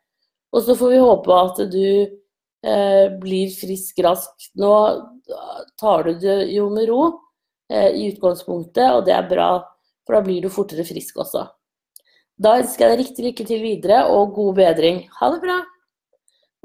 Og 0.54 0.62
så 0.64 0.76
får 0.78 0.94
vi 0.94 1.02
håpe 1.02 1.40
at 1.40 1.64
du 1.72 1.86
Eh, 2.66 3.18
blir 3.20 3.50
frisk 3.54 3.98
raskt. 4.02 4.50
Nå 4.58 4.72
tar 5.80 6.02
du 6.02 6.14
det 6.18 6.38
jo 6.50 6.66
med 6.72 6.88
ro 6.90 7.02
eh, 7.70 7.92
i 7.94 8.08
utgangspunktet, 8.10 8.88
og 8.90 9.04
det 9.06 9.14
er 9.14 9.28
bra, 9.28 9.50
for 10.06 10.16
da 10.16 10.22
blir 10.26 10.42
du 10.42 10.50
fortere 10.50 10.86
frisk 10.88 11.20
også. 11.22 11.44
Da 12.36 12.56
ønsker 12.60 12.84
jeg 12.84 12.92
deg 12.92 13.02
riktig 13.04 13.26
lykke 13.28 13.46
til 13.48 13.62
videre, 13.62 14.00
og 14.10 14.34
god 14.34 14.58
bedring. 14.58 15.04
Ha 15.20 15.30
det 15.34 15.42
bra! 15.44 15.60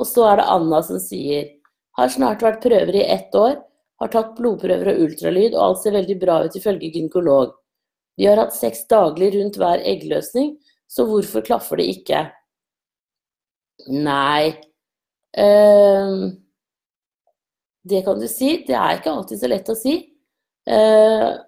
Og 0.01 0.07
så 0.09 0.25
er 0.31 0.41
det 0.41 0.49
Anna 0.55 0.81
som 0.85 0.97
sier 1.03 1.51
har 1.99 2.09
snart 2.09 2.41
vært 2.41 2.63
prøver 2.63 2.97
i 2.97 3.05
ett 3.05 3.35
år, 3.37 3.59
har 4.01 4.09
tatt 4.09 4.33
blodprøver 4.39 4.93
og 4.93 5.01
ultralyd, 5.05 5.53
og 5.53 5.63
alt 5.65 5.83
ser 5.83 5.93
veldig 5.99 6.17
bra 6.23 6.39
ut 6.47 6.55
ifølge 6.57 6.89
gynekolog. 6.95 7.51
Vi 8.21 8.27
har 8.29 8.37
hatt 8.37 8.53
sex 8.53 8.85
daglig 8.91 9.31
rundt 9.33 9.57
hver 9.57 9.81
eggløsning, 9.81 10.53
så 10.85 11.07
hvorfor 11.09 11.41
klaffer 11.41 11.81
det 11.81 11.87
ikke? 11.95 12.27
Nei, 13.89 14.51
Uh, 15.37 16.31
det 17.83 18.01
kan 18.05 18.19
du 18.19 18.27
si. 18.27 18.63
Det 18.67 18.75
er 18.75 18.99
ikke 18.99 19.13
alltid 19.13 19.39
så 19.39 19.51
lett 19.51 19.71
å 19.71 19.77
si. 19.79 19.99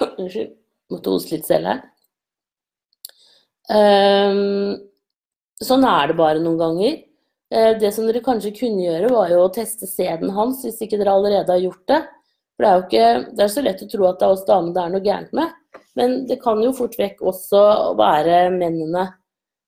Uh, 0.00 0.28
måtte 0.92 1.12
hoste 1.12 1.34
litt 1.34 1.48
selv 1.48 1.68
her. 1.70 1.80
Uh, 3.70 4.76
sånn 5.64 5.84
er 5.88 6.10
det 6.10 6.16
bare 6.18 6.42
noen 6.42 6.60
ganger. 6.60 6.94
Eh, 7.50 7.72
det 7.80 7.90
som 7.96 8.06
dere 8.06 8.22
kanskje 8.22 8.52
kunne 8.54 8.84
gjøre, 8.84 9.10
var 9.12 9.32
jo 9.32 9.40
å 9.42 9.52
teste 9.52 9.88
sæden 9.90 10.30
hans, 10.36 10.60
hvis 10.64 10.78
ikke 10.84 11.00
dere 11.00 11.16
allerede 11.16 11.50
har 11.50 11.62
gjort 11.64 11.82
det. 11.90 11.98
For 12.60 12.66
det 12.66 12.70
er 12.70 12.76
jo 12.76 12.84
ikke, 12.84 13.32
det 13.36 13.44
er 13.46 13.54
så 13.54 13.64
lett 13.64 13.86
å 13.86 13.88
tro 13.88 14.04
at 14.10 14.20
det 14.20 14.26
er 14.28 14.34
oss 14.34 14.44
damene 14.44 14.76
det 14.76 14.82
er 14.82 14.92
noe 14.92 15.06
gærent 15.06 15.32
med. 15.38 15.56
Men 15.96 16.20
det 16.28 16.36
kan 16.42 16.60
jo 16.60 16.74
fort 16.76 16.98
vekk 17.00 17.22
også 17.32 17.62
være 17.98 18.42
mennene 18.52 19.08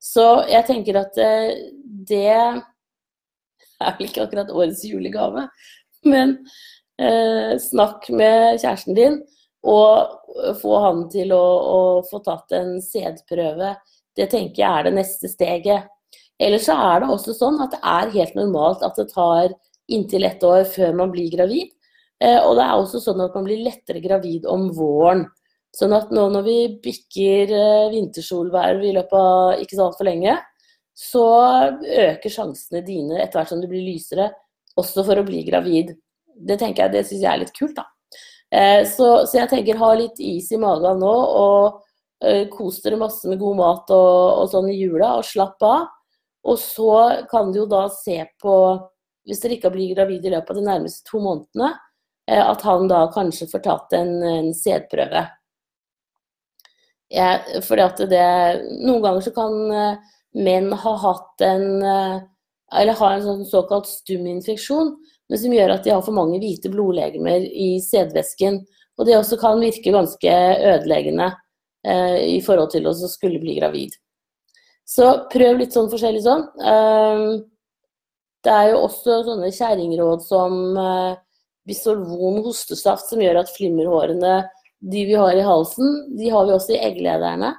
så 0.03 0.27
jeg 0.51 0.67
tenker 0.67 0.99
at 0.99 1.19
eh, 1.23 1.53
det 1.83 2.27
er 2.33 2.59
vel 3.99 4.09
ikke 4.09 4.25
akkurat 4.25 4.51
årets 4.51 4.83
julegave, 4.87 5.47
men 6.07 6.35
eh, 6.99 7.55
snakk 7.63 8.09
med 8.11 8.59
kjæresten 8.63 8.99
din 8.99 9.21
og 9.63 10.57
få 10.59 10.79
han 10.83 11.05
til 11.13 11.31
å, 11.37 11.43
å 11.43 11.81
få 12.09 12.19
tatt 12.27 12.55
en 12.59 12.81
sædprøve. 12.83 13.77
Det 14.19 14.27
tenker 14.33 14.65
jeg 14.65 14.71
er 14.81 14.89
det 14.89 14.95
neste 14.97 15.31
steget. 15.31 15.87
Ellers 16.43 16.67
så 16.67 16.75
er 16.75 17.05
det 17.05 17.13
også 17.15 17.37
sånn 17.37 17.61
at 17.63 17.77
det 17.77 17.83
er 17.87 18.11
helt 18.17 18.35
normalt 18.35 18.83
at 18.83 18.99
det 18.99 19.07
tar 19.13 19.55
inntil 19.93 20.27
ett 20.27 20.43
år 20.43 20.65
før 20.67 20.99
man 20.99 21.13
blir 21.15 21.31
gravid. 21.31 21.71
Eh, 22.23 22.39
og 22.39 22.57
det 22.59 22.65
er 22.65 22.77
også 22.77 23.01
sånn 23.03 23.23
at 23.25 23.35
man 23.35 23.47
blir 23.49 23.65
lettere 23.65 24.03
gravid 24.03 24.47
om 24.51 24.69
våren. 24.77 25.27
Sånn 25.75 25.95
at 25.97 26.11
nå 26.13 26.27
når 26.31 26.45
vi 26.47 26.57
bikker 26.85 27.55
eh, 27.57 27.91
vintersolvær 27.95 28.83
i 28.85 28.93
løpet 28.95 29.17
av 29.19 29.63
ikke 29.63 29.79
så 29.79 29.87
altfor 29.89 30.09
lenge, 30.11 30.37
så 30.93 31.25
øker 31.81 32.31
sjansene 32.31 32.83
dine 32.85 33.17
etter 33.23 33.41
hvert 33.41 33.51
som 33.51 33.63
du 33.63 33.67
blir 33.71 33.87
lysere, 33.87 34.29
også 34.79 35.05
for 35.07 35.19
å 35.19 35.25
bli 35.27 35.41
gravid. 35.47 35.95
Det 36.33 36.59
tenker 36.61 36.85
jeg, 36.85 36.93
det 36.93 37.07
syns 37.09 37.25
jeg 37.25 37.31
er 37.33 37.41
litt 37.43 37.55
kult, 37.57 37.75
da. 37.79 37.89
Eh, 38.53 38.83
så, 38.85 39.25
så, 39.25 39.39
jeg 39.41 39.49
tenker 39.49 39.81
ha 39.81 39.89
litt 39.97 40.21
is 40.21 40.51
i 40.53 40.61
magen 40.61 41.03
nå, 41.03 41.17
og 41.47 41.89
kos 42.53 42.77
dere 42.85 42.95
masse 43.01 43.27
med 43.27 43.41
god 43.41 43.57
mat 43.59 43.89
og, 43.91 44.19
og, 44.39 44.45
sånn 44.53 44.69
i 44.71 44.77
jula, 44.77 45.17
og 45.19 45.25
slapp 45.27 45.65
av. 45.67 45.89
Og 46.47 46.55
så 46.61 46.93
kan 47.31 47.51
du 47.51 47.65
jo 47.65 47.65
da 47.67 47.89
se 47.91 48.21
på, 48.39 48.53
hvis 49.27 49.41
dere 49.43 49.57
ikke 49.57 49.73
blir 49.75 49.97
gravid 49.97 50.29
i 50.29 50.31
løpet 50.31 50.53
av 50.53 50.61
de 50.61 50.69
nærmeste 50.69 51.03
to 51.09 51.19
månedene, 51.25 51.73
at 52.31 52.63
han 52.63 52.87
da 52.91 53.07
kanskje 53.15 53.49
får 53.51 53.65
tatt 53.65 53.95
en, 53.99 54.13
en 54.23 54.51
sædprøve. 54.55 55.25
Ja, 57.13 57.33
fordi 57.67 57.83
at 57.85 57.99
det 58.09 58.27
Noen 58.87 59.03
ganger 59.03 59.25
så 59.27 59.33
kan 59.37 59.57
uh, 59.75 60.13
menn 60.39 60.71
ha 60.73 60.93
hatt 61.03 61.43
en 61.45 61.83
eller 62.73 62.97
ha 62.97 63.09
en 63.15 63.25
sånn 63.25 63.43
såkalt 63.49 63.89
stuminfeksjon, 63.91 64.95
men 65.29 65.41
som 65.41 65.55
gjør 65.55 65.75
at 65.75 65.85
de 65.85 65.93
har 65.93 66.05
for 66.05 66.17
mange 66.17 66.41
hvite 66.41 66.71
blodlegemer 66.73 67.45
i 67.45 67.75
sædvæsken. 67.85 68.63
Og 68.99 69.09
det 69.09 69.17
også 69.17 69.39
kan 69.41 69.61
virke 69.63 69.95
ganske 69.95 70.33
ødeleggende 70.73 71.31
eh, 71.87 72.19
i 72.37 72.41
forhold 72.45 72.73
til 72.75 72.89
å 72.89 72.95
skulle 73.09 73.41
bli 73.43 73.57
gravid. 73.59 73.97
Så 74.85 75.09
prøv 75.33 75.61
litt 75.61 75.75
sånn 75.75 75.91
forskjellig 75.93 76.25
sånn. 76.25 76.45
Eh, 76.61 77.25
det 78.43 78.53
er 78.53 78.73
jo 78.73 78.83
også 78.89 79.23
sånne 79.29 79.53
kjerringråd 79.55 80.25
som 80.27 80.59
eh, 80.77 81.21
Bisolvon 81.69 82.41
hostesaft, 82.45 83.09
som 83.11 83.23
gjør 83.23 83.43
at 83.43 83.53
flimmerhårene 83.55 84.41
de 84.83 85.05
vi 85.07 85.15
har 85.15 85.37
i 85.39 85.45
halsen, 85.47 86.17
de 86.19 86.31
har 86.33 86.47
vi 86.49 86.57
også 86.57 86.75
i 86.75 86.81
egglederne. 86.83 87.53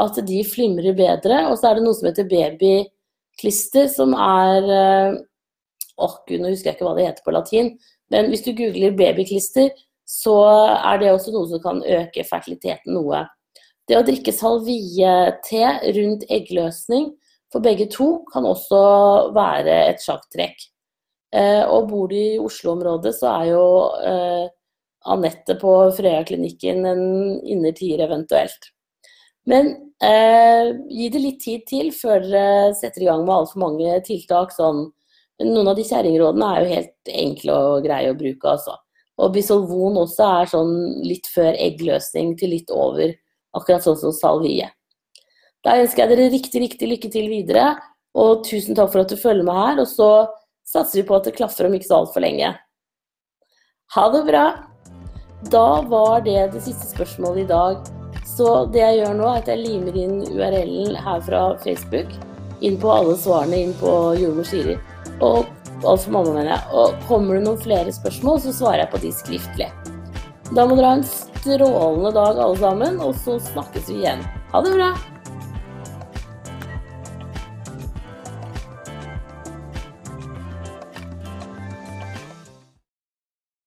At 0.00 0.20
de 0.26 0.38
flimrer 0.46 0.94
bedre. 0.96 1.42
Og 1.50 1.58
så 1.58 1.70
er 1.70 1.78
det 1.78 1.84
noe 1.84 1.96
som 1.98 2.08
heter 2.08 2.28
babyklister, 2.30 3.90
som 3.90 4.14
er 4.14 4.70
Åh, 4.70 5.18
Åh, 6.00 6.14
gud, 6.24 6.40
nå 6.40 6.48
husker 6.48 6.70
jeg 6.70 6.78
ikke 6.78 6.86
hva 6.86 6.94
det 6.96 7.08
heter 7.10 7.24
på 7.26 7.34
latin. 7.34 7.74
Men 8.10 8.30
hvis 8.32 8.46
du 8.46 8.54
googler 8.56 8.94
babyklister, 8.96 9.74
så 10.08 10.36
er 10.78 11.02
det 11.02 11.10
også 11.12 11.34
noe 11.34 11.50
som 11.50 11.60
kan 11.62 11.82
øke 11.84 12.24
fertiliteten 12.24 12.96
noe. 12.96 13.26
Det 13.86 13.98
å 13.98 14.06
drikke 14.06 14.32
salvie-te 14.32 15.66
rundt 15.98 16.24
eggløsning 16.32 17.10
for 17.52 17.62
begge 17.62 17.88
to 17.90 18.22
kan 18.30 18.46
også 18.46 18.80
være 19.36 19.76
et 19.90 20.02
sjakktrekk. 20.02 20.56
Eh, 21.30 21.62
og 21.62 21.88
bor 21.90 22.10
du 22.10 22.16
i 22.18 22.40
Oslo-området, 22.42 23.14
så 23.14 23.30
er 23.36 23.50
jo 23.52 23.64
eh, 24.02 24.46
Anette 25.10 25.56
på 25.60 25.74
Frøya-klinikken 25.96 26.84
en 26.90 27.04
innertier 27.46 28.02
eventuelt. 28.04 28.72
Men 29.48 29.70
eh, 30.04 30.72
gi 30.90 31.10
det 31.12 31.22
litt 31.22 31.40
tid 31.44 31.66
til 31.68 31.92
før 31.96 32.24
dere 32.26 32.74
setter 32.78 33.04
i 33.04 33.08
gang 33.08 33.22
med 33.24 33.36
altfor 33.38 33.62
mange 33.62 34.00
tiltak. 34.06 34.52
sånn 34.56 34.88
noen 35.40 35.70
av 35.70 35.78
de 35.78 35.86
kjerringrådene 35.88 36.48
er 36.52 36.60
jo 36.60 36.74
helt 36.74 37.12
enkle 37.22 37.54
og 37.56 37.86
greie 37.86 38.10
å 38.12 38.18
bruke, 38.18 38.50
altså. 38.50 38.76
Og 39.20 39.32
bisolvon 39.34 39.98
også 40.00 40.26
er 40.40 40.50
sånn 40.52 40.74
litt 41.04 41.28
før 41.32 41.56
eggløsning 41.56 42.34
til 42.40 42.54
litt 42.54 42.72
over, 42.72 43.14
akkurat 43.56 43.84
sånn 43.84 43.98
som 44.00 44.14
salvie. 44.16 44.68
Da 45.64 45.76
ønsker 45.80 46.04
jeg 46.04 46.12
dere 46.12 46.28
riktig, 46.32 46.62
riktig 46.64 46.88
lykke 46.88 47.10
til 47.12 47.28
videre, 47.32 47.74
og 48.16 48.44
tusen 48.48 48.76
takk 48.76 48.92
for 48.92 49.04
at 49.04 49.12
du 49.12 49.20
følger 49.20 49.46
med 49.46 49.60
her. 49.60 49.82
Og 49.82 49.88
så 49.88 50.10
satser 50.72 51.00
vi 51.00 51.06
på 51.08 51.18
at 51.18 51.28
det 51.28 51.36
klaffer 51.38 51.68
om 51.68 51.76
ikke 51.76 51.88
så 51.88 52.02
altfor 52.02 52.24
lenge. 52.24 52.52
Ha 53.94 54.08
det 54.14 54.24
bra! 54.28 54.44
Da 55.50 55.82
var 55.88 56.20
det 56.20 56.52
det 56.54 56.60
siste 56.62 56.90
spørsmålet 56.90 57.44
i 57.44 57.50
dag. 57.50 57.78
Så 58.36 58.66
det 58.72 58.82
jeg 58.82 59.00
gjør 59.00 59.14
nå, 59.18 59.28
er 59.28 59.40
at 59.40 59.48
jeg 59.50 59.62
limer 59.64 59.96
inn 59.98 60.18
URL-en 60.28 60.98
her 61.00 61.22
fra 61.26 61.40
Facebook 61.64 62.12
inn 62.60 62.76
på 62.80 62.90
alle 62.92 63.16
svarene 63.18 63.62
inn 63.64 63.72
på 63.80 63.92
Jordmor 64.20 64.46
Siri. 64.46 64.76
Og 65.24 65.48
altså 65.80 66.12
mamma, 66.12 66.34
mener 66.36 66.52
jeg. 66.52 66.66
Og 66.76 67.06
kommer 67.08 67.38
det 67.38 67.46
noen 67.48 67.62
flere 67.62 67.94
spørsmål, 67.94 68.42
så 68.44 68.54
svarer 68.60 68.84
jeg 68.84 68.92
på 68.92 69.02
de 69.04 69.14
skriftlig. 69.16 69.70
Da 70.50 70.66
må 70.66 70.76
dere 70.76 70.92
ha 70.92 70.98
en 71.00 71.08
strålende 71.08 72.12
dag 72.16 72.42
alle 72.42 72.60
sammen, 72.60 73.00
og 73.02 73.16
så 73.24 73.40
snakkes 73.50 73.88
vi 73.90 74.02
igjen. 74.04 74.22
Ha 74.52 74.62
det 74.66 74.76
bra! 74.76 74.92